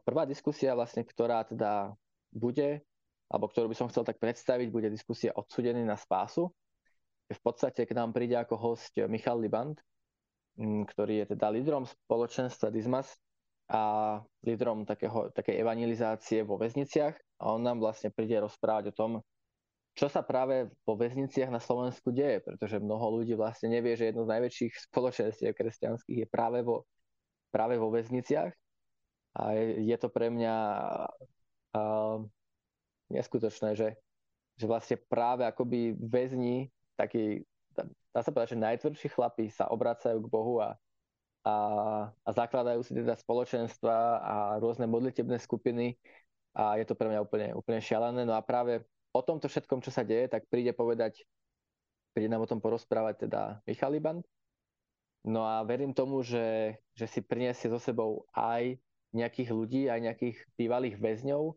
prvá 0.03 0.25
diskusia 0.25 0.73
vlastne, 0.73 1.05
ktorá 1.05 1.45
teda 1.45 1.93
bude, 2.31 2.83
alebo 3.31 3.47
ktorú 3.51 3.71
by 3.71 3.77
som 3.79 3.88
chcel 3.90 4.03
tak 4.03 4.19
predstaviť, 4.19 4.69
bude 4.71 4.90
diskusia 4.90 5.35
odsudený 5.35 5.83
na 5.87 5.95
spásu. 5.95 6.51
V 7.31 7.40
podstate 7.47 7.87
k 7.87 7.95
nám 7.95 8.11
príde 8.11 8.35
ako 8.35 8.59
host 8.59 8.90
Michal 9.07 9.38
Liband, 9.38 9.79
ktorý 10.59 11.23
je 11.25 11.27
teda 11.37 11.47
lídrom 11.47 11.87
spoločenstva 11.87 12.75
Dismas 12.75 13.07
a 13.71 14.19
lídrom 14.43 14.83
takého, 14.83 15.31
takej 15.31 15.62
evangelizácie 15.62 16.43
vo 16.43 16.59
väzniciach 16.59 17.14
a 17.38 17.55
on 17.55 17.62
nám 17.62 17.79
vlastne 17.79 18.11
príde 18.11 18.35
rozprávať 18.43 18.90
o 18.90 18.97
tom, 18.99 19.12
čo 19.95 20.11
sa 20.11 20.27
práve 20.27 20.75
vo 20.83 20.99
väzniciach 20.99 21.55
na 21.55 21.62
Slovensku 21.62 22.11
deje, 22.11 22.43
pretože 22.43 22.83
mnoho 22.83 23.23
ľudí 23.23 23.38
vlastne 23.38 23.71
nevie, 23.71 23.95
že 23.95 24.11
jedno 24.11 24.27
z 24.27 24.33
najväčších 24.35 24.90
spoločenstiev 24.90 25.55
kresťanských 25.55 26.19
je 26.25 26.27
práve 26.27 26.66
vo, 26.66 26.83
práve 27.55 27.79
vo 27.79 27.95
väzniciach 27.95 28.51
a 29.38 29.43
je, 29.55 29.87
je 29.87 29.97
to 30.03 30.11
pre 30.11 30.35
mňa 30.35 30.55
uh, 31.74 32.24
neskutočné, 33.11 33.74
že, 33.74 33.98
že 34.56 34.64
vlastne 34.66 34.96
práve 34.96 35.44
akoby 35.46 35.94
väzni, 35.98 36.70
takí, 36.94 37.42
dá 38.14 38.20
sa 38.20 38.30
povedať, 38.30 38.54
že 38.54 38.64
najtvrdší 38.64 39.09
chlapí 39.12 39.50
sa 39.50 39.70
obracajú 39.70 40.20
k 40.22 40.33
Bohu 40.33 40.62
a 40.62 40.78
a, 41.44 41.54
a 42.12 42.30
zakladajú 42.37 42.85
si 42.85 42.92
teda 42.92 43.16
spoločenstva 43.16 43.96
a 44.20 44.37
rôzne 44.61 44.85
modlitebné 44.85 45.40
skupiny 45.40 45.96
a 46.52 46.76
je 46.76 46.85
to 46.85 46.98
pre 46.98 47.09
mňa 47.09 47.20
úplne, 47.24 47.48
úplne 47.56 47.80
šialené. 47.80 48.28
No 48.28 48.37
a 48.37 48.44
práve 48.44 48.85
o 49.14 49.20
tomto 49.24 49.48
všetkom, 49.48 49.80
čo 49.80 49.88
sa 49.88 50.04
deje, 50.04 50.28
tak 50.28 50.44
príde 50.52 50.76
povedať, 50.76 51.24
príde 52.12 52.28
nám 52.28 52.44
o 52.44 52.50
tom 52.50 52.61
porozprávať 52.61 53.28
teda 53.28 53.40
Michal 53.64 53.96
Iban. 53.96 54.18
No 55.24 55.44
a 55.44 55.64
verím 55.64 55.92
tomu, 55.92 56.24
že, 56.24 56.76
že 56.96 57.06
si 57.09 57.20
priniesie 57.20 57.68
so 57.68 57.80
sebou 57.80 58.24
aj 58.33 58.76
nejakých 59.11 59.51
ľudí, 59.51 59.83
aj 59.90 60.01
nejakých 60.01 60.37
bývalých 60.55 60.96
väzňov, 60.99 61.55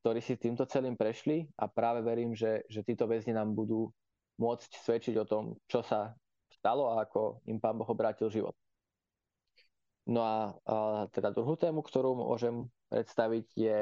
ktorí 0.00 0.20
si 0.22 0.38
týmto 0.38 0.64
celým 0.68 0.94
prešli 0.94 1.50
a 1.58 1.66
práve 1.66 2.00
verím, 2.04 2.32
že, 2.32 2.62
že 2.70 2.86
títo 2.86 3.10
väzni 3.10 3.34
nám 3.34 3.52
budú 3.52 3.90
môcť 4.36 4.70
svedčiť 4.84 5.16
o 5.20 5.28
tom, 5.28 5.56
čo 5.66 5.80
sa 5.80 6.14
stalo 6.52 6.92
a 6.92 7.04
ako 7.04 7.42
im 7.48 7.58
Pán 7.60 7.76
Boh 7.76 7.88
obrátil 7.88 8.28
život. 8.28 8.54
No 10.06 10.22
a, 10.22 10.54
a 10.62 10.76
teda 11.10 11.34
druhú 11.34 11.58
tému, 11.58 11.82
ktorú 11.82 12.14
môžem 12.14 12.70
predstaviť, 12.86 13.46
je 13.58 13.78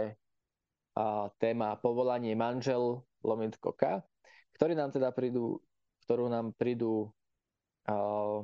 a, 0.97 1.29
téma 1.37 1.77
povolanie 1.77 2.33
manžel 2.33 3.05
Lomit 3.21 3.61
Koka, 3.61 4.01
ktorí 4.57 4.73
nám 4.73 4.95
teda 4.95 5.13
prídu, 5.13 5.61
ktorú 6.09 6.33
nám 6.33 6.57
prídu 6.57 7.13
a, 7.85 8.41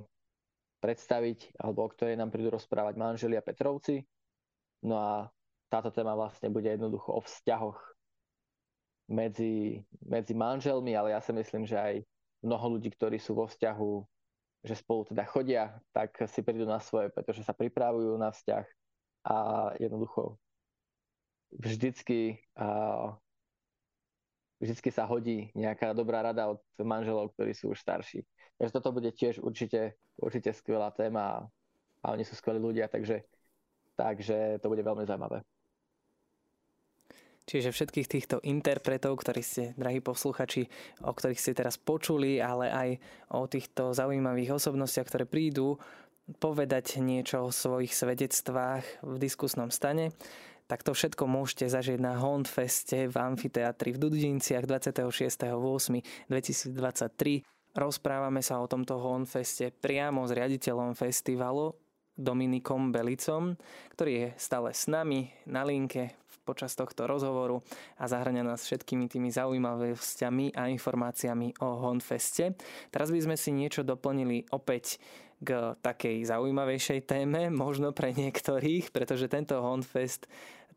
predstaviť, 0.85 1.57
alebo 1.57 1.89
o 1.89 1.93
ktorej 1.93 2.21
nám 2.21 2.29
prídu 2.29 2.53
rozprávať 2.53 3.01
manželia 3.01 3.41
Petrovci. 3.41 4.05
No 4.81 4.97
a 4.97 5.13
táto 5.69 5.93
téma 5.93 6.17
vlastne 6.17 6.49
bude 6.49 6.67
jednoducho 6.67 7.13
o 7.13 7.21
vzťahoch 7.21 7.79
medzi, 9.11 9.85
medzi 10.03 10.33
manželmi, 10.33 10.97
ale 10.97 11.13
ja 11.13 11.21
si 11.21 11.31
myslím, 11.35 11.69
že 11.69 11.77
aj 11.77 11.95
mnoho 12.41 12.79
ľudí, 12.79 12.89
ktorí 12.95 13.21
sú 13.21 13.37
vo 13.37 13.45
vzťahu 13.47 14.07
že 14.61 14.77
spolu 14.77 15.09
teda 15.09 15.25
chodia, 15.25 15.81
tak 15.93 16.13
si 16.29 16.45
prídu 16.45 16.69
na 16.69 16.77
svoje, 16.85 17.09
pretože 17.09 17.41
sa 17.41 17.57
pripravujú 17.57 18.21
na 18.21 18.29
vzťah 18.29 18.65
a 19.25 19.37
jednoducho 19.81 20.37
vždycky, 21.57 22.45
vždycky 24.61 24.89
sa 24.93 25.09
hodí 25.09 25.49
nejaká 25.57 25.97
dobrá 25.97 26.21
rada 26.21 26.53
od 26.53 26.61
manželov, 26.77 27.33
ktorí 27.33 27.57
sú 27.57 27.73
už 27.73 27.81
starší. 27.81 28.21
Takže 28.61 28.73
toto 28.77 28.93
bude 28.93 29.09
tiež 29.17 29.41
určite, 29.41 29.97
určite 30.21 30.53
skvelá 30.53 30.93
téma 30.93 31.49
a 32.05 32.07
oni 32.13 32.25
sú 32.29 32.37
skvelí 32.37 32.61
ľudia, 32.61 32.89
takže, 32.89 33.25
takže 34.01 34.57
to 34.65 34.73
bude 34.73 34.81
veľmi 34.81 35.05
zaujímavé. 35.05 35.45
Čiže 37.45 37.75
všetkých 37.75 38.09
týchto 38.09 38.37
interpretov, 38.47 39.19
ktorí 39.21 39.43
ste, 39.43 39.75
drahí 39.75 39.99
posluchači, 39.99 40.71
o 41.03 41.11
ktorých 41.11 41.41
ste 41.41 41.53
teraz 41.53 41.77
počuli, 41.77 42.39
ale 42.39 42.71
aj 42.71 42.89
o 43.35 43.43
týchto 43.51 43.91
zaujímavých 43.91 44.55
osobnostiach, 44.55 45.11
ktoré 45.11 45.27
prídu 45.27 45.83
povedať 46.39 47.03
niečo 47.03 47.51
o 47.51 47.51
svojich 47.51 47.91
svedectvách 47.91 49.03
v 49.03 49.15
diskusnom 49.19 49.75
stane, 49.75 50.15
tak 50.71 50.87
to 50.87 50.95
všetko 50.95 51.27
môžete 51.27 51.67
zažiť 51.67 51.99
na 51.99 52.15
Hondfeste 52.23 53.11
v 53.11 53.17
amfiteatri 53.19 53.99
v 53.99 54.01
Dudinciach 54.07 54.71
26.8.2023. 54.71 57.43
Rozprávame 57.75 58.47
sa 58.47 58.63
o 58.63 58.71
tomto 58.71 59.03
Hondfeste 59.03 59.75
priamo 59.75 60.23
s 60.23 60.31
riaditeľom 60.31 60.95
festivalu 60.95 61.75
Dominikom 62.21 62.93
Belicom, 62.93 63.57
ktorý 63.97 64.13
je 64.13 64.29
stále 64.37 64.77
s 64.77 64.85
nami 64.93 65.33
na 65.49 65.65
linke 65.65 66.21
počas 66.45 66.75
tohto 66.75 67.07
rozhovoru 67.07 67.63
a 67.97 68.11
zahrania 68.11 68.43
nás 68.43 68.67
všetkými 68.67 69.07
tými 69.07 69.31
zaujímavosťami 69.31 70.57
a 70.59 70.67
informáciami 70.73 71.63
o 71.63 71.69
Honfeste. 71.87 72.59
Teraz 72.91 73.15
by 73.15 73.21
sme 73.23 73.37
si 73.39 73.55
niečo 73.55 73.87
doplnili 73.87 74.51
opäť 74.51 74.99
k 75.41 75.73
takej 75.81 76.27
zaujímavejšej 76.29 77.01
téme, 77.09 77.49
možno 77.49 77.97
pre 77.97 78.13
niektorých, 78.13 78.93
pretože 78.93 79.31
tento 79.31 79.57
Honfest 79.63 80.29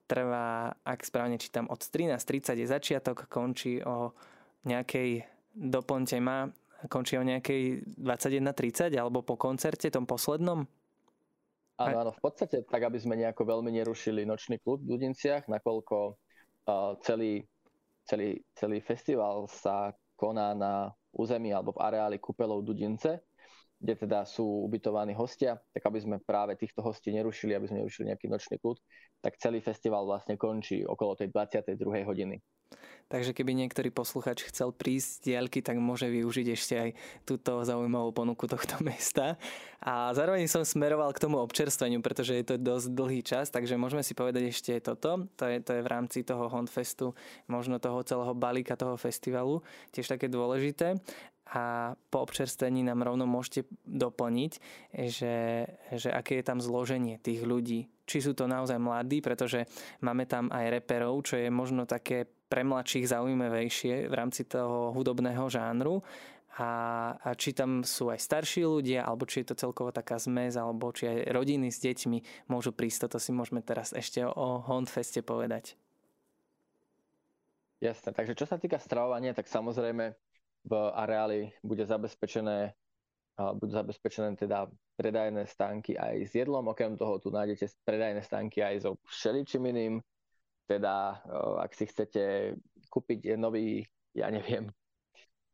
trvá, 0.08 0.72
ak 0.86 1.04
správne 1.04 1.42
čítam, 1.42 1.68
od 1.68 1.82
13.30 1.82 2.64
je 2.64 2.68
začiatok, 2.70 3.28
končí 3.28 3.84
o 3.84 4.16
nejakej, 4.64 5.26
doplňte 5.58 6.18
ma, 6.24 6.48
končí 6.88 7.20
o 7.20 7.26
nejakej 7.26 7.84
21.30 8.00 8.94
alebo 8.96 9.24
po 9.26 9.36
koncerte, 9.36 9.92
tom 9.92 10.08
poslednom? 10.08 10.68
Áno, 11.82 12.06
áno, 12.06 12.12
v 12.14 12.22
podstate 12.22 12.62
tak, 12.70 12.86
aby 12.86 13.02
sme 13.02 13.18
nejako 13.18 13.50
veľmi 13.50 13.74
nerušili 13.74 14.30
nočný 14.30 14.62
klub 14.62 14.86
v 14.86 14.94
Dudinciach, 14.94 15.50
nakoľko 15.50 15.98
uh, 16.14 16.94
celý, 17.02 17.42
celý, 18.06 18.46
celý 18.54 18.78
festival 18.86 19.50
sa 19.50 19.90
koná 20.14 20.54
na 20.54 20.94
území 21.18 21.50
alebo 21.50 21.74
v 21.74 21.82
areáli 21.82 22.18
kúpelov 22.22 22.62
Dudince, 22.62 23.26
kde 23.84 24.00
teda 24.00 24.24
sú 24.24 24.64
ubytovaní 24.64 25.12
hostia, 25.18 25.60
tak 25.76 25.84
aby 25.90 26.00
sme 26.00 26.18
práve 26.24 26.56
týchto 26.56 26.80
hostí 26.80 27.12
nerušili, 27.12 27.52
aby 27.52 27.68
sme 27.68 27.84
nerušili 27.84 28.14
nejaký 28.14 28.32
nočný 28.32 28.56
kľud, 28.62 28.78
tak 29.20 29.36
celý 29.42 29.60
festival 29.60 30.08
vlastne 30.08 30.40
končí 30.40 30.88
okolo 30.88 31.20
tej 31.20 31.34
22. 31.34 32.08
hodiny. 32.08 32.40
Takže 33.14 33.38
keby 33.38 33.54
niektorý 33.54 33.94
posluchač 33.94 34.42
chcel 34.50 34.74
prísť 34.74 35.10
z 35.10 35.20
diaľky, 35.30 35.62
tak 35.62 35.78
môže 35.78 36.10
využiť 36.10 36.48
ešte 36.50 36.74
aj 36.74 36.90
túto 37.30 37.62
zaujímavú 37.62 38.10
ponuku 38.10 38.50
tohto 38.50 38.82
mesta. 38.90 39.38
A 39.86 40.10
zároveň 40.18 40.50
som 40.50 40.66
smeroval 40.66 41.14
k 41.14 41.22
tomu 41.22 41.38
občerstveniu, 41.38 42.02
pretože 42.02 42.34
je 42.34 42.46
to 42.46 42.56
dosť 42.58 42.88
dlhý 42.90 43.22
čas, 43.22 43.54
takže 43.54 43.78
môžeme 43.78 44.02
si 44.02 44.18
povedať 44.18 44.50
ešte 44.50 44.74
toto. 44.82 45.30
To 45.38 45.46
je, 45.46 45.62
to 45.62 45.78
je 45.78 45.86
v 45.86 45.92
rámci 45.92 46.26
toho 46.26 46.50
Hondfestu, 46.50 47.14
možno 47.46 47.78
toho 47.78 48.02
celého 48.02 48.34
balíka 48.34 48.74
toho 48.74 48.98
festivalu, 48.98 49.62
tiež 49.94 50.10
také 50.10 50.26
dôležité 50.26 50.98
a 51.54 51.94
po 52.10 52.24
občerstvení 52.26 52.82
nám 52.82 53.06
rovno 53.06 53.30
môžete 53.30 53.70
doplniť, 53.86 54.52
že, 55.12 55.68
že 55.94 56.10
aké 56.10 56.42
je 56.42 56.48
tam 56.50 56.64
zloženie 56.64 57.22
tých 57.22 57.46
ľudí. 57.46 57.92
Či 58.10 58.26
sú 58.26 58.32
to 58.34 58.50
naozaj 58.50 58.82
mladí, 58.82 59.22
pretože 59.22 59.70
máme 60.02 60.26
tam 60.26 60.50
aj 60.50 60.82
reperov, 60.82 61.24
čo 61.24 61.38
je 61.38 61.54
možno 61.54 61.86
také 61.86 62.26
pre 62.54 62.62
mladších 62.62 63.10
zaujímavejšie 63.10 64.06
v 64.06 64.14
rámci 64.14 64.46
toho 64.46 64.94
hudobného 64.94 65.50
žánru. 65.50 66.06
A, 66.62 66.70
a 67.18 67.34
či 67.34 67.50
tam 67.50 67.82
sú 67.82 68.14
aj 68.14 68.22
starší 68.22 68.62
ľudia, 68.62 69.02
alebo 69.02 69.26
či 69.26 69.42
je 69.42 69.50
to 69.50 69.56
celkovo 69.58 69.90
taká 69.90 70.22
zmes, 70.22 70.54
alebo 70.54 70.94
či 70.94 71.10
aj 71.10 71.34
rodiny 71.34 71.74
s 71.74 71.82
deťmi 71.82 72.46
môžu 72.54 72.70
prísť. 72.70 73.10
Toto 73.10 73.18
si 73.18 73.34
môžeme 73.34 73.66
teraz 73.66 73.90
ešte 73.90 74.22
o 74.22 74.62
Hondfeste 74.62 75.26
povedať. 75.26 75.74
Jasné, 77.82 78.14
takže 78.14 78.38
čo 78.38 78.46
sa 78.46 78.62
týka 78.62 78.78
stravovania, 78.78 79.34
tak 79.34 79.50
samozrejme 79.50 80.14
v 80.70 80.74
areáli 80.94 81.50
bude 81.66 81.90
zabezpečené 81.90 82.78
budú 83.34 83.74
zabezpečené 83.74 84.38
teda 84.38 84.70
predajné 84.94 85.50
stánky 85.50 85.98
aj 85.98 86.30
s 86.30 86.32
jedlom, 86.38 86.70
okrem 86.70 86.94
toho 86.94 87.18
tu 87.18 87.34
nájdete 87.34 87.66
predajné 87.82 88.22
stánky 88.22 88.62
aj 88.62 88.86
so 88.86 89.02
všeličím 89.10 89.74
iným, 89.74 89.94
teda 90.70 91.24
ak 91.60 91.72
si 91.76 91.86
chcete 91.90 92.56
kúpiť 92.88 93.36
nový, 93.36 93.84
ja 94.16 94.30
neviem, 94.30 94.70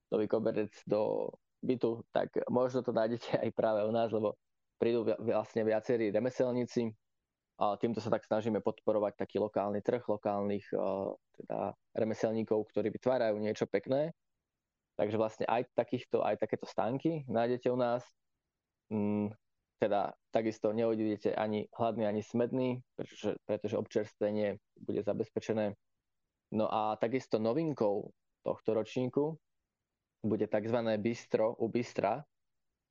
nový 0.10 0.26
koberec 0.26 0.74
do 0.86 1.32
bytu, 1.60 2.06
tak 2.14 2.34
možno 2.48 2.82
to 2.82 2.96
nájdete 2.96 3.36
aj 3.42 3.50
práve 3.52 3.84
u 3.84 3.92
nás, 3.92 4.10
lebo 4.14 4.38
prídu 4.80 5.04
vlastne 5.20 5.68
viacerí 5.68 6.08
remeselníci, 6.10 6.88
a 7.60 7.76
týmto 7.76 8.00
sa 8.00 8.08
tak 8.08 8.24
snažíme 8.24 8.64
podporovať 8.64 9.20
taký 9.20 9.36
lokálny 9.36 9.84
trh, 9.84 10.00
lokálnych 10.08 10.64
teda 11.36 11.76
remeselníkov, 11.92 12.72
ktorí 12.72 12.88
vytvárajú 12.88 13.36
niečo 13.36 13.68
pekné. 13.68 14.16
Takže 14.96 15.20
vlastne 15.20 15.44
aj 15.44 15.68
takýchto, 15.76 16.24
aj 16.24 16.40
takéto 16.40 16.64
stánky 16.64 17.28
nájdete 17.28 17.68
u 17.68 17.76
nás. 17.76 18.08
Teda 19.80 20.12
takisto 20.36 20.76
neodídete 20.76 21.32
ani 21.32 21.64
hladný, 21.72 22.04
ani 22.04 22.20
smedný, 22.20 22.84
pretože, 23.00 23.40
pretože 23.48 23.80
občerstvenie 23.80 24.60
bude 24.76 25.00
zabezpečené. 25.00 25.72
No 26.52 26.68
a 26.68 27.00
takisto 27.00 27.40
novinkou 27.40 28.12
tohto 28.44 28.70
ročníku 28.76 29.40
bude 30.20 30.52
tzv. 30.52 30.80
bistro 31.00 31.56
u 31.56 31.72
bistra, 31.72 32.20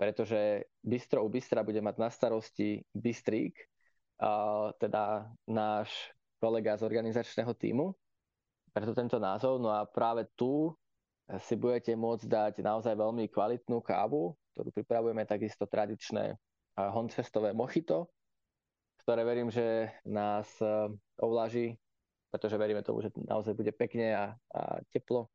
pretože 0.01 0.65
bistro 0.81 1.21
u 1.21 1.29
bistra 1.29 1.61
bude 1.61 1.85
mať 1.85 1.97
na 2.01 2.09
starosti 2.09 2.81
bistrík, 2.97 3.53
teda 4.81 5.29
náš 5.45 5.93
kolega 6.41 6.81
z 6.81 6.89
organizačného 6.89 7.53
týmu. 7.53 7.93
Preto 8.73 8.97
tento 8.97 9.21
názov. 9.21 9.61
No 9.61 9.77
a 9.77 9.85
práve 9.85 10.25
tu 10.39 10.73
si 11.45 11.53
budete 11.53 11.93
môcť 11.93 12.25
dať 12.25 12.55
naozaj 12.65 12.97
veľmi 12.97 13.29
kvalitnú 13.29 13.85
kávu, 13.85 14.33
ktorú 14.57 14.73
pripravujeme 14.73 15.29
takisto 15.29 15.69
tradičné 15.69 16.39
honcestové 16.95 17.51
mochito, 17.51 18.11
ktoré 19.03 19.25
verím, 19.25 19.49
že 19.51 19.91
nás 20.07 20.47
e, 20.61 20.93
ovlaží, 21.19 21.75
pretože 22.31 22.61
veríme 22.61 22.85
tomu, 22.85 23.01
že 23.01 23.11
naozaj 23.17 23.57
bude 23.57 23.73
pekne 23.73 24.15
a, 24.15 24.25
a 24.53 24.61
teplo. 24.93 25.33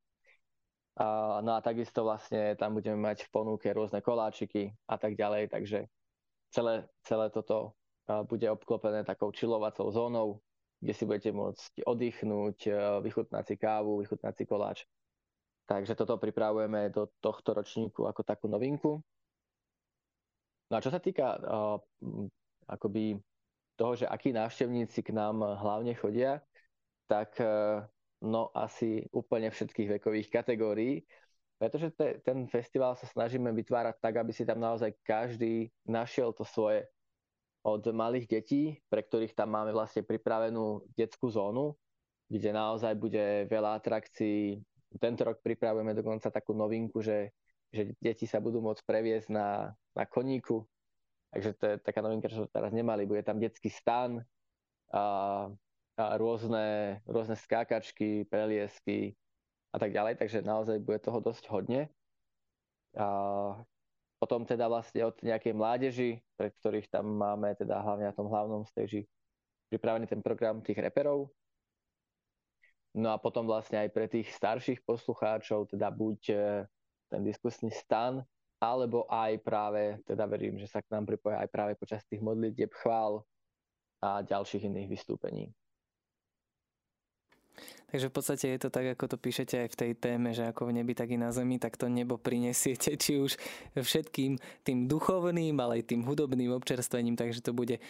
A, 0.94 1.42
no 1.42 1.58
a 1.58 1.60
takisto 1.66 2.06
vlastne 2.06 2.54
tam 2.54 2.78
budeme 2.78 3.02
mať 3.02 3.26
v 3.26 3.34
ponuke 3.34 3.68
rôzne 3.74 3.98
koláčiky 4.00 4.72
a 4.86 4.96
tak 5.02 5.18
ďalej, 5.18 5.50
takže 5.50 5.90
celé, 6.54 6.86
celé 7.02 7.34
toto 7.34 7.74
bude 8.30 8.46
obklopené 8.52 9.04
takou 9.04 9.32
čilovacou 9.32 9.90
zónou, 9.90 10.28
kde 10.84 10.94
si 10.94 11.04
budete 11.08 11.32
môcť 11.32 11.72
oddychnúť, 11.88 12.58
e, 12.68 12.72
vychutnať 13.02 13.44
si 13.48 13.56
kávu, 13.58 14.04
vychutnať 14.04 14.34
si 14.36 14.44
koláč. 14.46 14.78
Takže 15.64 15.96
toto 15.96 16.20
pripravujeme 16.20 16.92
do 16.92 17.08
tohto 17.24 17.56
ročníku 17.56 18.04
ako 18.04 18.22
takú 18.28 18.52
novinku. 18.52 19.00
No 20.74 20.82
a 20.82 20.84
čo 20.84 20.90
sa 20.90 20.98
týka 20.98 21.38
uh, 21.38 21.78
akoby 22.66 23.22
toho, 23.78 23.94
že 23.94 24.10
akí 24.10 24.34
návštevníci 24.34 25.06
k 25.06 25.14
nám 25.14 25.46
hlavne 25.46 25.94
chodia, 25.94 26.42
tak 27.06 27.38
uh, 27.38 27.86
no 28.26 28.50
asi 28.58 29.06
úplne 29.14 29.54
všetkých 29.54 30.02
vekových 30.02 30.34
kategórií, 30.34 31.06
pretože 31.62 31.94
te, 31.94 32.18
ten 32.26 32.50
festival 32.50 32.98
sa 32.98 33.06
snažíme 33.06 33.54
vytvárať 33.54 34.02
tak, 34.02 34.18
aby 34.18 34.34
si 34.34 34.50
tam 34.50 34.58
naozaj 34.58 34.98
každý 35.06 35.70
našiel 35.86 36.34
to 36.34 36.42
svoje 36.42 36.90
od 37.62 37.86
malých 37.94 38.26
detí, 38.26 38.82
pre 38.90 39.06
ktorých 39.06 39.38
tam 39.38 39.54
máme 39.54 39.78
vlastne 39.78 40.02
pripravenú 40.02 40.90
detskú 40.98 41.30
zónu, 41.30 41.78
kde 42.34 42.50
naozaj 42.50 42.98
bude 42.98 43.46
veľa 43.46 43.78
atrakcií. 43.78 44.58
Tento 44.98 45.22
rok 45.22 45.38
pripravujeme 45.46 45.94
dokonca 45.94 46.34
takú 46.34 46.58
novinku, 46.58 47.00
že, 47.00 47.30
že 47.74 47.98
deti 47.98 48.30
sa 48.30 48.38
budú 48.38 48.62
môcť 48.62 48.86
previesť 48.86 49.34
na, 49.34 49.74
na 49.98 50.06
koníku. 50.06 50.62
Takže 51.34 51.50
to 51.58 51.64
je 51.66 51.76
taká 51.82 52.06
novinka, 52.06 52.30
čo 52.30 52.46
teraz 52.46 52.70
nemali. 52.70 53.10
Bude 53.10 53.26
tam 53.26 53.42
detský 53.42 53.74
stan, 53.74 54.22
a, 54.94 55.04
a 55.98 56.04
rôzne, 56.22 57.02
rôzne 57.10 57.34
skákačky, 57.34 58.30
preliesky 58.30 59.18
a 59.74 59.82
tak 59.82 59.90
ďalej. 59.90 60.22
Takže 60.22 60.46
naozaj 60.46 60.78
bude 60.86 61.02
toho 61.02 61.18
dosť 61.18 61.50
hodne. 61.50 61.90
A 62.94 63.08
potom 64.22 64.46
teda 64.46 64.70
vlastne 64.70 65.10
od 65.10 65.18
nejakej 65.20 65.54
mládeži, 65.58 66.22
pre 66.38 66.54
ktorých 66.62 66.94
tam 66.94 67.18
máme 67.18 67.58
teda 67.58 67.82
hlavne 67.82 68.08
na 68.08 68.16
tom 68.16 68.30
hlavnom 68.30 68.64
stage 68.70 69.10
pripravený 69.74 70.06
ten 70.06 70.22
program 70.22 70.62
tých 70.62 70.78
reperov. 70.78 71.34
No 72.94 73.10
a 73.10 73.18
potom 73.18 73.50
vlastne 73.50 73.82
aj 73.82 73.90
pre 73.90 74.06
tých 74.06 74.30
starších 74.30 74.86
poslucháčov, 74.86 75.74
teda 75.74 75.90
buď 75.90 76.20
e, 76.30 76.36
ten 77.14 77.22
diskusný 77.22 77.70
stan, 77.70 78.26
alebo 78.58 79.06
aj 79.06 79.38
práve, 79.46 80.02
teda 80.10 80.26
verím, 80.26 80.58
že 80.58 80.66
sa 80.66 80.82
k 80.82 80.90
nám 80.90 81.06
pripoja 81.06 81.46
aj 81.46 81.50
práve 81.54 81.74
počas 81.78 82.02
tých 82.10 82.26
modlitieb 82.26 82.74
chvál 82.74 83.22
a 84.02 84.26
ďalších 84.26 84.66
iných 84.66 84.90
vystúpení. 84.90 85.54
Takže 87.94 88.10
v 88.10 88.16
podstate 88.18 88.46
je 88.50 88.60
to 88.66 88.74
tak, 88.74 88.98
ako 88.98 89.06
to 89.06 89.18
píšete 89.22 89.54
aj 89.54 89.70
v 89.70 89.78
tej 89.78 89.92
téme, 89.94 90.34
že 90.34 90.50
ako 90.50 90.66
v 90.66 90.82
nebi, 90.82 90.98
tak 90.98 91.14
i 91.14 91.18
na 91.22 91.30
zemi, 91.30 91.62
tak 91.62 91.78
to 91.78 91.86
nebo 91.86 92.18
prinesiete, 92.18 92.98
či 92.98 93.22
už 93.22 93.38
všetkým 93.78 94.42
tým 94.66 94.90
duchovným, 94.90 95.54
ale 95.62 95.78
aj 95.78 95.94
tým 95.94 96.02
hudobným 96.02 96.58
občerstvením, 96.58 97.14
takže 97.14 97.46
to 97.46 97.54
bude 97.54 97.78
e, 97.78 97.82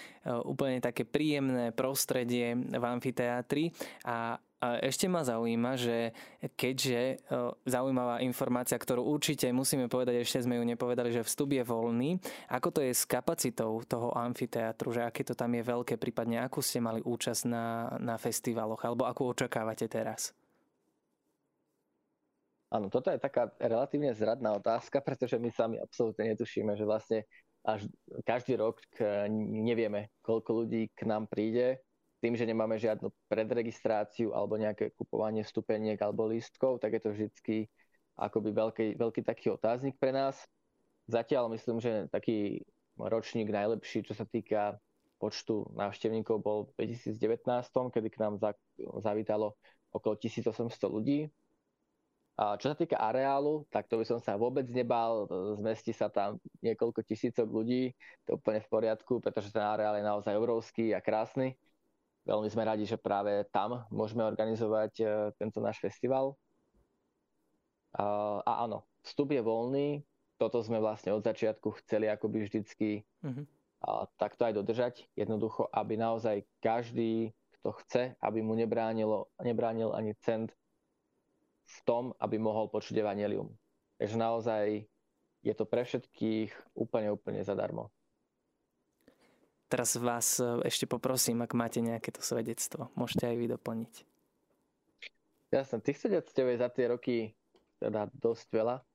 úplne 0.43 0.83
také 0.83 1.07
príjemné 1.07 1.71
prostredie 1.71 2.51
v 2.51 2.83
amfiteátri 2.83 3.71
a 4.03 4.43
ešte 4.79 5.11
ma 5.11 5.25
zaujíma, 5.25 5.75
že 5.75 6.15
keďže 6.55 6.99
e, 6.99 7.15
zaujímavá 7.67 8.23
informácia, 8.23 8.79
ktorú 8.79 9.03
určite 9.03 9.51
musíme 9.51 9.91
povedať, 9.91 10.23
ešte 10.23 10.47
sme 10.47 10.61
ju 10.61 10.63
nepovedali, 10.63 11.11
že 11.11 11.25
vstup 11.25 11.51
je 11.51 11.63
voľný. 11.65 12.21
Ako 12.47 12.69
to 12.71 12.79
je 12.79 12.95
s 12.95 13.03
kapacitou 13.03 13.83
toho 13.83 14.15
amfiteátru, 14.15 14.95
že 14.95 15.03
aké 15.03 15.27
to 15.27 15.35
tam 15.35 15.51
je 15.57 15.63
veľké, 15.65 15.99
prípadne 15.99 16.39
akú 16.39 16.63
ste 16.63 16.79
mali 16.79 17.03
účasť 17.03 17.43
na, 17.49 17.97
na 17.99 18.15
festivaloch, 18.15 18.79
alebo 18.87 19.03
akú 19.03 19.27
očakávate 19.27 19.89
teraz? 19.91 20.31
Áno, 22.73 22.89
toto 22.89 23.13
je 23.13 23.21
taká 23.21 23.53
relatívne 23.61 24.09
zradná 24.17 24.57
otázka, 24.57 24.97
pretože 25.05 25.37
my 25.37 25.53
sami 25.53 25.77
absolútne 25.77 26.33
netušíme, 26.33 26.73
že 26.73 26.89
vlastne 26.89 27.19
až 27.61 27.85
každý 28.25 28.57
rok 28.57 28.81
nevieme, 29.29 30.09
koľko 30.25 30.65
ľudí 30.65 30.89
k 30.91 31.05
nám 31.05 31.29
príde 31.29 31.79
tým, 32.23 32.39
že 32.39 32.47
nemáme 32.47 32.79
žiadnu 32.79 33.11
predregistráciu 33.27 34.31
alebo 34.31 34.55
nejaké 34.55 34.95
kupovanie 34.95 35.43
vstupeniek 35.43 35.99
alebo 35.99 36.31
lístkov, 36.31 36.79
tak 36.79 36.95
je 36.95 37.01
to 37.03 37.09
vždycky 37.11 37.67
akoby 38.15 38.55
veľký, 38.55 38.87
veľký 38.95 39.21
taký 39.27 39.51
otáznik 39.51 39.99
pre 39.99 40.15
nás. 40.15 40.39
Zatiaľ 41.11 41.51
myslím, 41.51 41.83
že 41.83 42.07
taký 42.07 42.63
ročník 42.95 43.51
najlepší, 43.51 44.07
čo 44.07 44.15
sa 44.15 44.23
týka 44.23 44.79
počtu 45.19 45.67
návštevníkov, 45.75 46.39
bol 46.39 46.71
v 46.71 46.87
2019, 46.95 47.43
kedy 47.91 48.07
k 48.07 48.17
nám 48.23 48.39
zavítalo 49.03 49.59
okolo 49.91 50.15
1800 50.15 50.87
ľudí. 50.87 51.27
A 52.39 52.57
čo 52.57 52.71
sa 52.71 52.75
týka 52.79 52.97
areálu, 52.97 53.67
tak 53.69 53.85
to 53.91 53.99
by 53.99 54.05
som 54.07 54.17
sa 54.23 54.39
vôbec 54.39 54.65
nebal. 54.71 55.27
Zmestí 55.59 55.91
sa 55.93 56.07
tam 56.07 56.41
niekoľko 56.63 57.03
tisícok 57.03 57.45
ľudí, 57.45 57.93
to 58.25 58.33
je 58.33 58.37
úplne 58.39 58.63
v 58.63 58.71
poriadku, 58.71 59.19
pretože 59.19 59.53
ten 59.53 59.61
areál 59.61 59.99
je 59.99 60.07
naozaj 60.07 60.33
obrovský 60.33 60.95
a 60.95 61.03
krásny. 61.03 61.59
Veľmi 62.23 62.47
sme 62.47 62.63
radi, 62.63 62.87
že 62.87 62.95
práve 62.95 63.43
tam 63.51 63.83
môžeme 63.91 64.23
organizovať 64.23 64.93
e, 64.99 65.05
tento 65.35 65.59
náš 65.59 65.83
festival. 65.83 66.39
A 67.93 68.65
áno, 68.65 68.89
vstup 69.05 69.37
je 69.37 69.41
voľný. 69.43 70.01
Toto 70.41 70.65
sme 70.65 70.81
vlastne 70.81 71.13
od 71.13 71.21
začiatku 71.21 71.77
chceli 71.83 72.09
akoby 72.09 72.49
vždycky 72.49 73.05
a 73.83 74.07
takto 74.15 74.47
aj 74.47 74.53
dodržať. 74.55 74.93
Jednoducho, 75.13 75.67
aby 75.69 75.99
naozaj 75.99 76.47
každý, 76.63 77.35
kto 77.59 77.69
chce, 77.83 78.03
aby 78.23 78.39
mu 78.39 78.55
nebránilo, 78.55 79.27
nebránil 79.43 79.91
ani 79.91 80.15
cent 80.23 80.55
v 81.63 81.77
tom, 81.83 82.15
aby 82.19 82.39
mohol 82.39 82.71
počuť 82.71 82.95
evanelium. 82.97 83.51
Takže 83.99 84.17
naozaj 84.17 84.65
je 85.43 85.53
to 85.53 85.67
pre 85.67 85.83
všetkých 85.83 86.51
úplne, 86.75 87.11
úplne 87.11 87.43
zadarmo. 87.43 87.91
Teraz 89.73 89.97
vás 89.97 90.37
e, 90.37 90.69
ešte 90.69 90.85
poprosím, 90.85 91.41
ak 91.41 91.57
máte 91.57 91.81
nejaké 91.81 92.13
to 92.13 92.21
svedectvo. 92.21 92.93
Môžete 92.93 93.25
aj 93.25 93.35
vy 93.41 93.45
doplniť. 93.57 93.93
Jasne, 95.49 95.81
tých 95.81 95.97
svedectiev 95.97 96.45
je 96.45 96.61
za 96.61 96.69
tie 96.69 96.85
roky 96.93 97.33
teda 97.81 98.05
dosť 98.13 98.53
veľa. 98.53 98.85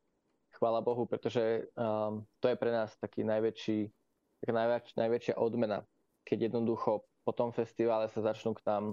Chvála 0.55 0.79
Bohu, 0.79 1.03
pretože 1.11 1.67
um, 1.75 2.23
to 2.39 2.47
je 2.47 2.55
pre 2.55 2.71
nás 2.71 2.95
taký 2.95 3.27
najväčší, 3.27 3.91
taká 4.39 4.55
najväč, 4.55 4.87
najväčšia 4.95 5.35
odmena, 5.35 5.83
keď 6.23 6.47
jednoducho 6.47 7.11
po 7.27 7.33
tom 7.35 7.51
festivale 7.51 8.07
sa 8.15 8.23
začnú 8.23 8.55
k 8.55 8.63
nám 8.63 8.85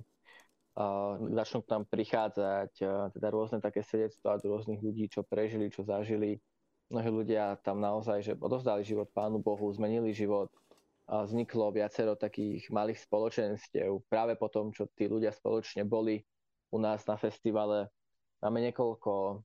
uh, 0.82 1.22
začnú 1.38 1.62
k 1.62 1.70
nám 1.70 1.84
prichádzať 1.86 2.72
uh, 2.82 3.14
teda 3.14 3.28
rôzne 3.30 3.62
také 3.62 3.86
svedectvá 3.86 4.42
od 4.42 4.46
rôznych 4.46 4.82
ľudí, 4.82 5.06
čo 5.06 5.22
prežili, 5.22 5.70
čo 5.70 5.86
zažili. 5.86 6.42
Mnohí 6.90 7.10
ľudia 7.14 7.62
tam 7.62 7.78
naozaj, 7.78 8.26
že 8.26 8.34
odovzdali 8.38 8.82
život 8.82 9.10
Pánu 9.14 9.38
Bohu, 9.38 9.70
zmenili 9.70 10.14
život, 10.14 10.50
vzniklo 11.06 11.70
viacero 11.70 12.18
takých 12.18 12.70
malých 12.74 13.02
spoločenstiev 13.06 14.10
práve 14.10 14.34
po 14.38 14.50
tom, 14.50 14.74
čo 14.74 14.90
tí 14.98 15.06
ľudia 15.06 15.30
spoločne 15.30 15.86
boli 15.86 16.22
u 16.74 16.82
nás 16.82 17.06
na 17.06 17.16
festivale 17.16 17.94
máme 18.46 18.62
niekoľko 18.70 19.42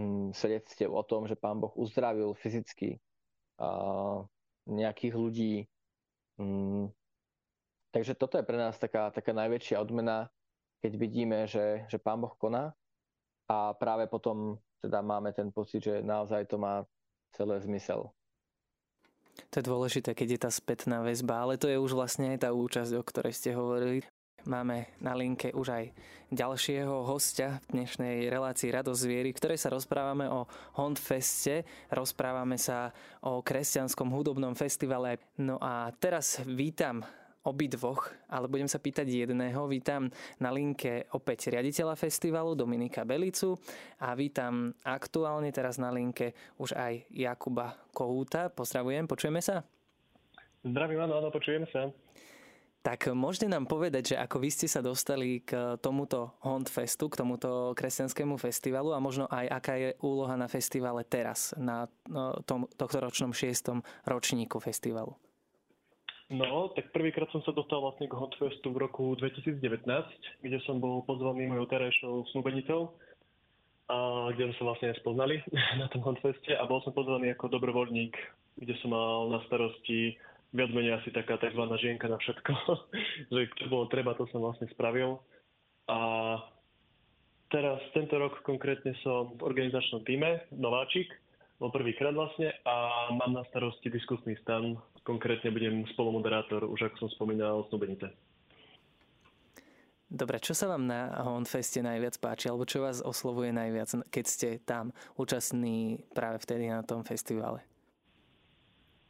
mm, 0.00 0.32
svedectiev 0.32 0.88
o 0.96 1.04
tom, 1.04 1.28
že 1.28 1.36
Pán 1.36 1.60
Boh 1.60 1.72
uzdravil 1.76 2.32
fyzicky 2.32 2.96
nejakých 4.64 5.14
ľudí. 5.18 5.54
Mm, 6.40 6.88
takže 7.90 8.14
toto 8.14 8.40
je 8.40 8.48
pre 8.48 8.56
nás 8.56 8.78
taká, 8.80 9.10
taká 9.10 9.36
najväčšia 9.36 9.76
odmena, 9.76 10.32
keď 10.80 10.92
vidíme, 10.94 11.38
že, 11.44 11.84
že 11.92 12.00
Pán 12.00 12.22
Boh 12.22 12.32
koná 12.38 12.72
a 13.50 13.74
práve 13.76 14.06
potom 14.06 14.56
teda 14.78 15.02
máme 15.02 15.34
ten 15.34 15.50
pocit, 15.50 15.82
že 15.82 16.00
naozaj 16.00 16.46
to 16.46 16.56
má 16.56 16.86
celé 17.34 17.58
zmysel. 17.60 18.14
To 19.50 19.54
je 19.58 19.64
dôležité, 19.64 20.12
keď 20.12 20.28
je 20.34 20.40
tá 20.44 20.50
spätná 20.50 21.00
väzba, 21.00 21.42
ale 21.42 21.56
to 21.56 21.70
je 21.70 21.78
už 21.80 21.96
vlastne 21.96 22.36
aj 22.36 22.44
tá 22.44 22.50
účasť, 22.52 22.92
o 22.98 23.02
ktorej 23.02 23.34
ste 23.34 23.56
hovorili. 23.56 24.04
Máme 24.46 24.94
na 25.02 25.18
linke 25.18 25.50
už 25.50 25.68
aj 25.74 25.84
ďalšieho 26.30 27.04
hostia 27.04 27.58
v 27.68 27.80
dnešnej 27.80 28.30
relácii 28.30 28.70
Radosť 28.70 29.00
zviery, 29.02 29.30
v 29.34 29.58
sa 29.58 29.72
rozprávame 29.72 30.30
o 30.30 30.46
Hondfeste, 30.78 31.66
rozprávame 31.90 32.54
sa 32.54 32.94
o 33.26 33.42
kresťanskom 33.42 34.08
hudobnom 34.08 34.54
festivale. 34.54 35.18
No 35.42 35.58
a 35.58 35.90
teraz 35.96 36.40
vítam 36.46 37.02
obidvoch, 37.48 38.12
ale 38.28 38.44
budem 38.44 38.68
sa 38.68 38.76
pýtať 38.76 39.08
jedného. 39.08 39.64
Vítam 39.64 40.12
na 40.36 40.52
linke 40.52 41.08
opäť 41.16 41.48
riaditeľa 41.48 41.96
festivalu 41.96 42.52
Dominika 42.52 43.08
Belicu 43.08 43.56
a 44.04 44.12
vítam 44.12 44.76
aktuálne 44.84 45.48
teraz 45.48 45.80
na 45.80 45.88
linke 45.88 46.36
už 46.60 46.76
aj 46.76 47.08
Jakuba 47.08 47.72
Kohúta. 47.96 48.52
Pozdravujem, 48.52 49.08
počujeme 49.08 49.40
sa? 49.40 49.64
Zdravím, 50.60 51.08
áno, 51.08 51.24
áno, 51.24 51.32
počujeme 51.32 51.64
sa. 51.72 51.88
Tak 52.78 53.10
môžete 53.10 53.50
nám 53.50 53.66
povedať, 53.66 54.14
že 54.14 54.16
ako 54.16 54.36
vy 54.38 54.48
ste 54.54 54.70
sa 54.70 54.78
dostali 54.78 55.42
k 55.42 55.76
tomuto 55.82 56.38
Hondfestu, 56.46 57.10
k 57.10 57.20
tomuto 57.20 57.74
kresťanskému 57.74 58.38
festivalu 58.38 58.94
a 58.94 59.02
možno 59.02 59.26
aj 59.28 59.46
aká 59.50 59.74
je 59.76 59.90
úloha 59.98 60.38
na 60.38 60.46
festivale 60.46 61.02
teraz, 61.02 61.52
na 61.58 61.90
no, 62.06 62.38
tom 62.46 62.70
tohto 62.78 63.02
ročnom 63.02 63.34
šiestom 63.34 63.82
ročníku 64.06 64.62
festivalu? 64.62 65.12
No, 66.28 66.68
tak 66.76 66.92
prvýkrát 66.92 67.32
som 67.32 67.40
sa 67.40 67.56
dostal 67.56 67.80
vlastne 67.80 68.04
k 68.04 68.12
Hotfestu 68.12 68.68
v 68.68 68.84
roku 68.84 69.16
2019, 69.16 69.64
kde 70.44 70.58
som 70.68 70.76
bol 70.76 71.00
pozvaný 71.08 71.48
mojou 71.48 71.64
terajšou 71.72 72.28
snúbenicou, 72.36 72.92
a 73.88 74.28
kde 74.36 74.52
sme 74.52 74.54
sa 74.60 74.64
vlastne 74.68 75.00
spoznali 75.00 75.40
na 75.80 75.88
tom 75.88 76.04
Hotfeste 76.04 76.52
a 76.52 76.68
bol 76.68 76.84
som 76.84 76.92
pozvaný 76.92 77.32
ako 77.32 77.48
dobrovoľník, 77.56 78.12
kde 78.60 78.74
som 78.84 78.92
mal 78.92 79.32
na 79.32 79.40
starosti 79.48 80.20
viac 80.52 80.72
menej 80.72 81.00
asi 81.00 81.08
taká 81.12 81.40
tzv. 81.40 81.60
žienka 81.80 82.08
na 82.08 82.20
všetko, 82.20 82.52
že 83.32 83.40
čo 83.56 83.66
bolo 83.72 83.88
treba, 83.88 84.16
to 84.16 84.28
som 84.28 84.44
vlastne 84.44 84.68
spravil. 84.72 85.20
A 85.88 86.00
teraz 87.48 87.80
tento 87.96 88.20
rok 88.20 88.44
konkrétne 88.44 88.92
som 89.00 89.32
v 89.36 89.44
organizačnom 89.48 90.04
týme, 90.04 90.44
nováčik, 90.52 91.08
bol 91.58 91.74
prvýkrát 91.74 92.14
vlastne 92.14 92.54
a 92.62 93.10
mám 93.12 93.34
na 93.34 93.42
starosti 93.50 93.90
diskusný 93.90 94.38
stan 94.42 94.78
Konkrétne 95.08 95.48
budem 95.48 95.88
spolumoderátor, 95.96 96.68
už 96.68 96.92
ako 96.92 97.08
som 97.08 97.10
spomínal, 97.16 97.64
Snubenice. 97.72 98.12
Dobre, 100.04 100.36
čo 100.36 100.52
sa 100.52 100.68
vám 100.68 100.84
na 100.84 101.16
Honfeste 101.24 101.80
najviac 101.80 102.20
páči, 102.20 102.52
alebo 102.52 102.68
čo 102.68 102.84
vás 102.84 103.00
oslovuje 103.00 103.48
najviac, 103.48 104.04
keď 104.12 104.24
ste 104.28 104.48
tam 104.60 104.92
účastní 105.16 106.04
práve 106.12 106.44
vtedy 106.44 106.68
na 106.68 106.84
tom 106.84 107.08
festivale? 107.08 107.64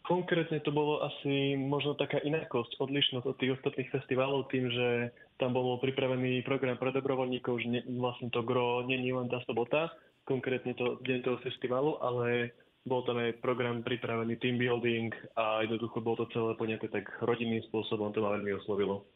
Konkrétne 0.06 0.62
to 0.62 0.70
bolo 0.70 1.02
asi 1.02 1.58
možno 1.58 1.98
taká 1.98 2.22
inakosť, 2.22 2.78
odlišnosť 2.78 3.26
od 3.26 3.36
tých 3.36 3.58
ostatných 3.58 3.90
festivalov 3.90 4.46
tým, 4.54 4.70
že 4.70 5.10
tam 5.42 5.50
bol 5.50 5.82
pripravený 5.82 6.46
program 6.46 6.78
pre 6.78 6.94
dobrovoľníkov, 6.94 7.58
že 7.58 7.66
ne, 7.74 7.80
vlastne 7.98 8.30
to 8.30 8.46
gro 8.46 8.86
není 8.86 9.10
len 9.10 9.26
tá 9.26 9.42
sobota, 9.50 9.90
konkrétne 10.28 10.76
to 10.76 11.00
deň 11.00 11.24
toho 11.24 11.40
festivalu, 11.40 11.96
ale 12.04 12.52
bol 12.84 13.00
tam 13.08 13.16
aj 13.16 13.40
program 13.40 13.80
pripravený 13.80 14.36
team 14.36 14.60
building 14.60 15.16
a 15.40 15.64
jednoducho 15.64 16.04
bolo 16.04 16.24
to 16.24 16.36
celé 16.36 16.52
poňaté 16.60 16.92
tak 16.92 17.08
rodinným 17.24 17.64
spôsobom, 17.72 18.12
to 18.12 18.20
ma 18.20 18.36
veľmi 18.36 18.52
oslovilo. 18.60 19.08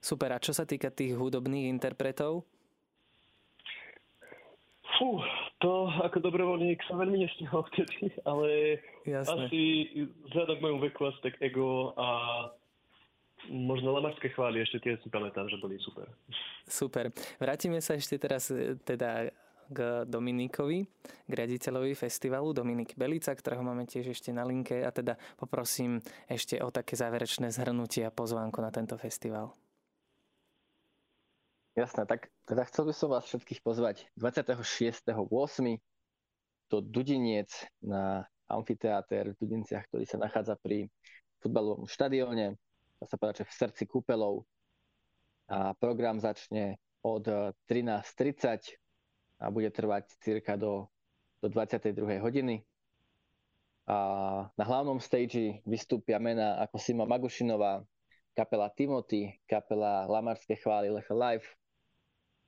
Super, 0.00 0.36
a 0.36 0.40
čo 0.40 0.52
sa 0.52 0.64
týka 0.68 0.92
tých 0.92 1.16
hudobných 1.16 1.68
interpretov? 1.68 2.44
Fú, 4.96 5.20
to 5.64 5.88
ako 6.04 6.20
dobrovoľník 6.24 6.80
som 6.84 7.00
veľmi 7.00 7.24
nestihol 7.24 7.64
vtedy, 7.72 8.12
ale 8.24 8.80
Jasne. 9.08 9.48
asi 9.48 9.60
vzhľadom 10.28 10.56
k 10.60 10.64
môjmu 10.64 10.80
veku 10.88 11.08
asi 11.08 11.20
tak 11.24 11.40
ego 11.40 11.96
a 11.96 12.08
možno 13.48 13.96
lamarské 13.96 14.32
chvály, 14.32 14.60
ešte 14.60 14.84
tie 14.84 15.00
si 15.00 15.08
pamätám, 15.08 15.48
že 15.48 15.56
boli 15.60 15.80
super. 15.80 16.04
Super. 16.68 17.08
Vrátime 17.40 17.80
sa 17.80 17.96
ešte 17.96 18.20
teraz 18.20 18.52
e, 18.52 18.76
teda 18.84 19.32
k 19.70 20.02
Dominikovi, 20.04 20.82
k 21.26 21.32
riaditeľovi 21.32 21.94
festivalu, 21.94 22.50
Dominik 22.50 22.98
Belica, 22.98 23.30
ktorého 23.30 23.62
máme 23.62 23.86
tiež 23.86 24.10
ešte 24.10 24.34
na 24.34 24.42
linke 24.42 24.82
a 24.82 24.90
teda 24.90 25.14
poprosím 25.38 26.02
ešte 26.26 26.58
o 26.58 26.74
také 26.74 26.98
záverečné 26.98 27.54
zhrnutie 27.54 28.02
a 28.04 28.12
pozvánku 28.12 28.58
na 28.58 28.74
tento 28.74 28.98
festival. 28.98 29.54
Jasné, 31.78 32.02
tak 32.04 32.28
teda 32.50 32.66
chcel 32.66 32.90
by 32.90 32.94
som 32.98 33.08
vás 33.14 33.24
všetkých 33.30 33.62
pozvať 33.62 34.10
26.8. 34.18 35.14
do 36.66 36.78
Dudiniec 36.82 37.50
na 37.78 38.26
amfiteáter 38.50 39.30
v 39.32 39.38
Dudinciach, 39.38 39.86
ktorý 39.86 40.02
sa 40.02 40.18
nachádza 40.18 40.58
pri 40.58 40.90
futbalovom 41.38 41.86
štadióne. 41.86 42.58
Dá 42.98 43.04
sa 43.06 43.16
povedať, 43.16 43.46
že 43.46 43.48
v 43.48 43.54
srdci 43.54 43.84
kúpelov. 43.86 44.42
A 45.46 45.72
program 45.78 46.18
začne 46.18 46.82
od 47.06 47.24
13.30 47.70 48.76
a 49.40 49.48
bude 49.48 49.72
trvať 49.72 50.12
cirka 50.20 50.54
do, 50.60 50.86
do 51.40 51.48
22. 51.48 52.20
hodiny. 52.20 52.60
A 53.88 53.96
na 54.54 54.64
hlavnom 54.68 55.00
stage 55.00 55.64
vystúpia 55.66 56.20
mená 56.20 56.60
ako 56.62 56.76
Sima 56.78 57.08
Magušinová, 57.08 57.82
kapela 58.36 58.70
Timothy, 58.70 59.40
kapela 59.48 60.06
Lamarské 60.06 60.54
chvály 60.60 60.92
Lecha 60.92 61.16
Live, 61.16 61.48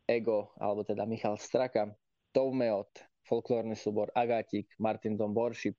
Ego, 0.07 0.53
alebo 0.61 0.85
teda 0.87 1.09
Michal 1.09 1.35
Straka, 1.41 1.91
Toumeot, 2.31 2.93
folklórny 3.27 3.75
súbor 3.75 4.13
Agatik, 4.15 4.71
Martin 4.79 5.17
Dom 5.17 5.35
Boršip 5.35 5.75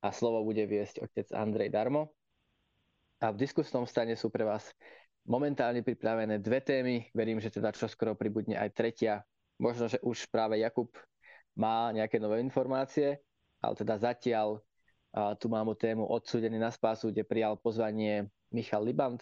a 0.00 0.10
slovo 0.10 0.42
bude 0.42 0.64
viesť 0.64 1.04
otec 1.04 1.26
Andrej 1.36 1.70
Darmo. 1.70 2.16
A 3.20 3.30
v 3.30 3.40
diskusnom 3.44 3.84
stane 3.84 4.16
sú 4.16 4.32
pre 4.32 4.48
vás 4.48 4.64
momentálne 5.28 5.84
pripravené 5.84 6.40
dve 6.40 6.64
témy. 6.64 7.12
Verím, 7.12 7.36
že 7.36 7.52
teda 7.52 7.68
čoskoro 7.68 8.16
pribudne 8.16 8.56
aj 8.56 8.72
tretia 8.72 9.20
Možno, 9.60 9.92
že 9.92 10.00
už 10.00 10.24
práve 10.32 10.56
Jakub 10.56 10.88
má 11.52 11.92
nejaké 11.92 12.16
nové 12.16 12.40
informácie, 12.40 13.20
ale 13.60 13.76
teda 13.76 14.00
zatiaľ 14.00 14.64
a 15.10 15.34
tu 15.34 15.50
mám 15.50 15.66
o 15.66 15.74
tému 15.74 16.06
odsúdený 16.06 16.56
na 16.56 16.70
spásu, 16.70 17.10
kde 17.10 17.26
prijal 17.26 17.58
pozvanie 17.58 18.30
Michal 18.54 18.86
Liband. 18.86 19.18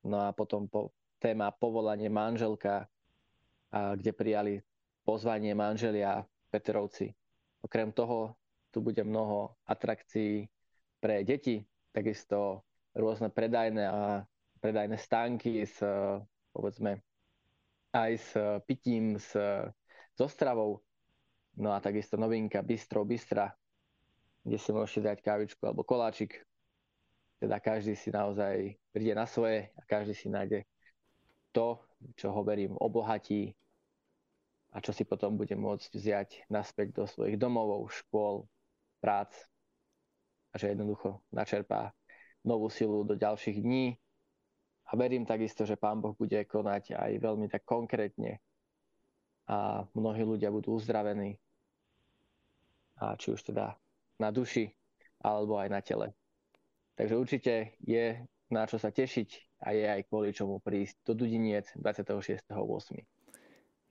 No 0.00 0.24
a 0.24 0.32
potom 0.32 0.64
po, 0.66 0.96
téma 1.20 1.52
povolanie 1.52 2.08
manželka, 2.08 2.88
kde 3.70 4.10
prijali 4.16 4.54
pozvanie 5.04 5.52
manželia 5.52 6.24
Petrovci. 6.48 7.12
Okrem 7.60 7.92
toho 7.92 8.40
tu 8.72 8.80
bude 8.80 9.04
mnoho 9.04 9.52
atrakcií 9.68 10.48
pre 10.96 11.20
deti, 11.28 11.60
takisto 11.92 12.64
rôzne 12.96 13.28
predajné 13.28 13.84
a 13.84 14.24
predajné 14.64 14.96
stánky 14.96 15.68
s 15.68 15.76
povedzme 16.56 17.04
aj 17.92 18.12
s 18.18 18.30
pitím, 18.68 19.16
s, 19.16 19.32
so 20.14 20.26
stravou. 20.28 20.82
No 21.58 21.74
a 21.74 21.82
takisto 21.82 22.14
novinka 22.14 22.62
Bistro 22.62 23.02
Bistra, 23.02 23.50
kde 24.44 24.58
si 24.58 24.70
môžete 24.70 25.10
dať 25.10 25.18
kávičku 25.24 25.62
alebo 25.66 25.82
koláčik. 25.82 26.44
Teda 27.38 27.62
každý 27.62 27.94
si 27.94 28.10
naozaj 28.10 28.74
príde 28.90 29.14
na 29.14 29.26
svoje 29.26 29.70
a 29.78 29.80
každý 29.86 30.14
si 30.14 30.26
nájde 30.26 30.66
to, 31.54 31.78
čo 32.18 32.34
ho 32.34 32.40
verím 32.42 32.74
obohatí 32.78 33.54
a 34.74 34.82
čo 34.82 34.92
si 34.92 35.06
potom 35.06 35.38
bude 35.38 35.54
môcť 35.54 35.90
vziať 35.94 36.30
naspäť 36.52 36.94
do 36.94 37.04
svojich 37.08 37.40
domovov, 37.40 37.88
škôl, 37.90 38.46
prác 39.00 39.32
a 40.52 40.58
že 40.58 40.74
jednoducho 40.74 41.22
načerpá 41.30 41.94
novú 42.42 42.70
silu 42.70 43.02
do 43.06 43.14
ďalších 43.14 43.58
dní 43.62 43.96
a 44.88 44.92
verím 44.96 45.28
takisto, 45.28 45.68
že 45.68 45.76
Pán 45.76 46.00
Boh 46.00 46.16
bude 46.16 46.40
konať 46.48 46.96
aj 46.96 47.12
veľmi 47.20 47.46
tak 47.52 47.68
konkrétne 47.68 48.40
a 49.48 49.84
mnohí 49.92 50.24
ľudia 50.24 50.52
budú 50.52 50.76
uzdravení. 50.76 51.36
A 53.00 53.16
či 53.16 53.32
už 53.32 53.52
teda 53.52 53.76
na 54.20 54.28
duši, 54.32 54.68
alebo 55.22 55.60
aj 55.60 55.68
na 55.70 55.80
tele. 55.80 56.12
Takže 56.98 57.14
určite 57.14 57.52
je 57.84 58.20
na 58.50 58.64
čo 58.64 58.80
sa 58.80 58.88
tešiť 58.88 59.60
a 59.64 59.76
je 59.76 59.84
aj 59.86 60.00
kvôli 60.08 60.32
čomu 60.32 60.58
prísť 60.58 61.04
do 61.04 61.12
Dudiniec 61.14 61.68
26.8. 61.76 62.48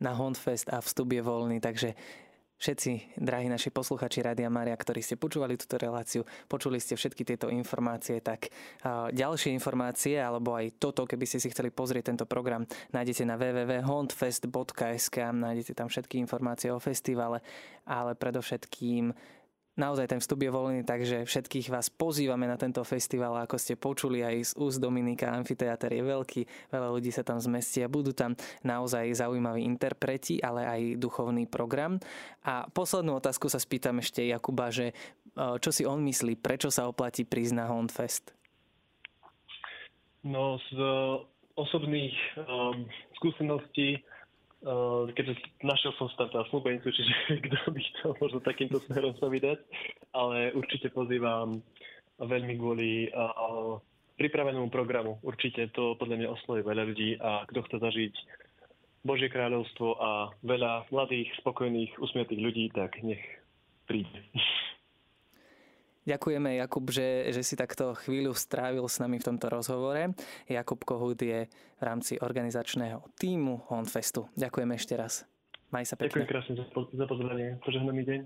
Na 0.02 0.14
Hondfest 0.14 0.70
a 0.70 0.82
vstup 0.82 1.14
je 1.14 1.22
voľný, 1.26 1.58
takže 1.58 1.98
Všetci, 2.58 3.22
drahí 3.22 3.46
naši 3.54 3.70
posluchači 3.70 4.26
Rádia 4.26 4.50
Maria, 4.50 4.74
ktorí 4.74 5.06
ste 5.06 5.14
počúvali 5.14 5.62
túto 5.62 5.78
reláciu, 5.78 6.26
počuli 6.50 6.82
ste 6.82 6.98
všetky 6.98 7.22
tieto 7.22 7.54
informácie, 7.54 8.18
tak 8.18 8.50
ďalšie 9.14 9.54
informácie, 9.54 10.18
alebo 10.18 10.58
aj 10.58 10.82
toto, 10.82 11.06
keby 11.06 11.30
ste 11.30 11.38
si 11.38 11.54
chceli 11.54 11.70
pozrieť 11.70 12.10
tento 12.10 12.26
program, 12.26 12.66
nájdete 12.98 13.30
na 13.30 13.38
www.hondfest.sk, 13.38 15.18
nájdete 15.38 15.78
tam 15.78 15.86
všetky 15.86 16.18
informácie 16.18 16.74
o 16.74 16.82
festivale, 16.82 17.46
ale 17.86 18.18
predovšetkým 18.18 19.14
Naozaj 19.78 20.10
ten 20.10 20.18
vstup 20.18 20.42
je 20.42 20.50
voľný, 20.50 20.82
takže 20.82 21.30
všetkých 21.30 21.70
vás 21.70 21.94
pozývame 21.94 22.50
na 22.50 22.58
tento 22.58 22.82
festival. 22.82 23.38
Ako 23.46 23.62
ste 23.62 23.78
počuli 23.78 24.26
aj 24.26 24.36
z 24.42 24.52
úst 24.58 24.82
Dominika, 24.82 25.30
amfiteáter 25.30 25.94
je 25.94 26.02
veľký, 26.02 26.42
veľa 26.74 26.90
ľudí 26.98 27.14
sa 27.14 27.22
tam 27.22 27.38
zmestí 27.38 27.86
a 27.86 27.92
budú 27.92 28.10
tam 28.10 28.34
naozaj 28.66 29.14
zaujímaví 29.14 29.62
interpreti, 29.62 30.42
ale 30.42 30.66
aj 30.66 30.82
duchovný 30.98 31.46
program. 31.46 32.02
A 32.42 32.66
poslednú 32.74 33.22
otázku 33.22 33.54
sa 33.54 33.62
spýtam 33.62 34.02
ešte 34.02 34.26
Jakuba, 34.26 34.74
že 34.74 34.92
e, 34.92 34.94
čo 35.62 35.70
si 35.70 35.86
on 35.86 36.02
myslí, 36.02 36.42
prečo 36.42 36.74
sa 36.74 36.90
oplatí 36.90 37.22
prísť 37.22 37.54
na 37.62 37.70
Hondfest? 37.70 38.34
No 40.26 40.58
z 40.58 40.76
osobných 41.54 42.18
um, 42.42 42.90
skúseností 43.22 44.02
Uh, 44.58 45.06
keďže 45.14 45.38
našiel 45.62 45.94
som 46.02 46.10
tam 46.18 46.34
tá 46.34 46.42
snúbenicu, 46.50 46.90
čiže 46.90 47.14
kto 47.46 47.58
by 47.70 47.82
chcel 47.94 48.12
možno 48.18 48.40
takýmto 48.42 48.82
smerom 48.90 49.14
sa 49.22 49.30
vydať, 49.30 49.60
ale 50.18 50.50
určite 50.58 50.90
pozývam 50.90 51.62
veľmi 52.18 52.58
kvôli 52.58 53.14
uh, 53.14 53.78
pripravenému 54.18 54.74
programu. 54.74 55.22
Určite 55.22 55.70
to 55.78 55.94
podľa 56.02 56.26
mňa 56.26 56.34
osloví 56.34 56.66
veľa 56.66 56.84
ľudí 56.90 57.22
a 57.22 57.46
kto 57.46 57.70
chce 57.70 57.78
zažiť 57.78 58.14
Božie 59.06 59.30
kráľovstvo 59.30 59.88
a 60.02 60.34
veľa 60.42 60.90
mladých, 60.90 61.30
spokojných, 61.40 61.94
usmiatých 62.02 62.42
ľudí, 62.42 62.66
tak 62.74 62.98
nech 63.06 63.22
príde. 63.86 64.26
Ďakujeme, 66.08 66.56
Jakub, 66.56 66.88
že, 66.88 67.36
že 67.36 67.44
si 67.44 67.60
takto 67.60 67.92
chvíľu 68.00 68.32
strávil 68.32 68.88
s 68.88 69.04
nami 69.04 69.20
v 69.20 69.28
tomto 69.28 69.52
rozhovore. 69.52 70.16
Jakub 70.48 70.80
Kohut 70.88 71.20
je 71.20 71.52
v 71.52 71.82
rámci 71.84 72.16
organizačného 72.16 73.12
týmu 73.20 73.68
Honfestu. 73.68 74.32
Ďakujeme 74.40 74.80
ešte 74.80 74.96
raz. 74.96 75.28
Maj 75.68 75.84
sa 75.84 76.00
pekne. 76.00 76.24
Ďakujem 76.24 76.32
krásne 76.32 76.54
za 76.96 77.06
pozvanie. 77.12 77.60
Požehnaný 77.60 78.08
deň. 78.08 78.20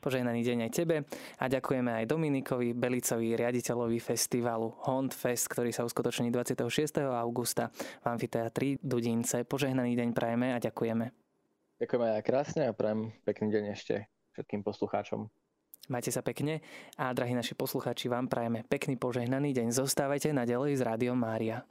Požehnaný 0.00 0.40
deň 0.40 0.58
aj 0.64 0.72
tebe 0.72 1.04
a 1.36 1.44
ďakujeme 1.44 1.92
aj 1.92 2.08
Dominikovi 2.08 2.72
Belicovi, 2.72 3.36
riaditeľovi 3.36 4.00
festivalu 4.00 4.72
Hondfest, 4.88 5.44
ktorý 5.52 5.76
sa 5.76 5.84
uskutoční 5.84 6.32
26. 6.32 7.04
augusta 7.04 7.68
v 8.00 8.04
amfiteatri 8.08 8.80
Dudince. 8.80 9.44
Požehnaný 9.44 9.92
deň 9.92 10.16
prajeme 10.16 10.56
a 10.56 10.58
ďakujeme. 10.58 11.04
Ďakujeme 11.84 12.06
aj 12.16 12.22
krásne 12.24 12.62
a 12.64 12.72
prajem 12.72 13.12
pekný 13.28 13.52
deň 13.52 13.64
ešte 13.76 14.08
všetkým 14.32 14.64
poslucháčom. 14.64 15.28
Majte 15.90 16.14
sa 16.14 16.22
pekne 16.22 16.62
a 16.94 17.10
drahí 17.10 17.34
naši 17.34 17.58
posluchači, 17.58 18.06
vám 18.06 18.30
prajeme 18.30 18.62
pekný 18.62 18.94
požehnaný 18.94 19.50
deň. 19.50 19.74
Zostávajte 19.74 20.30
naďalej 20.30 20.78
s 20.78 20.86
Rádiom 20.86 21.18
Mária. 21.18 21.66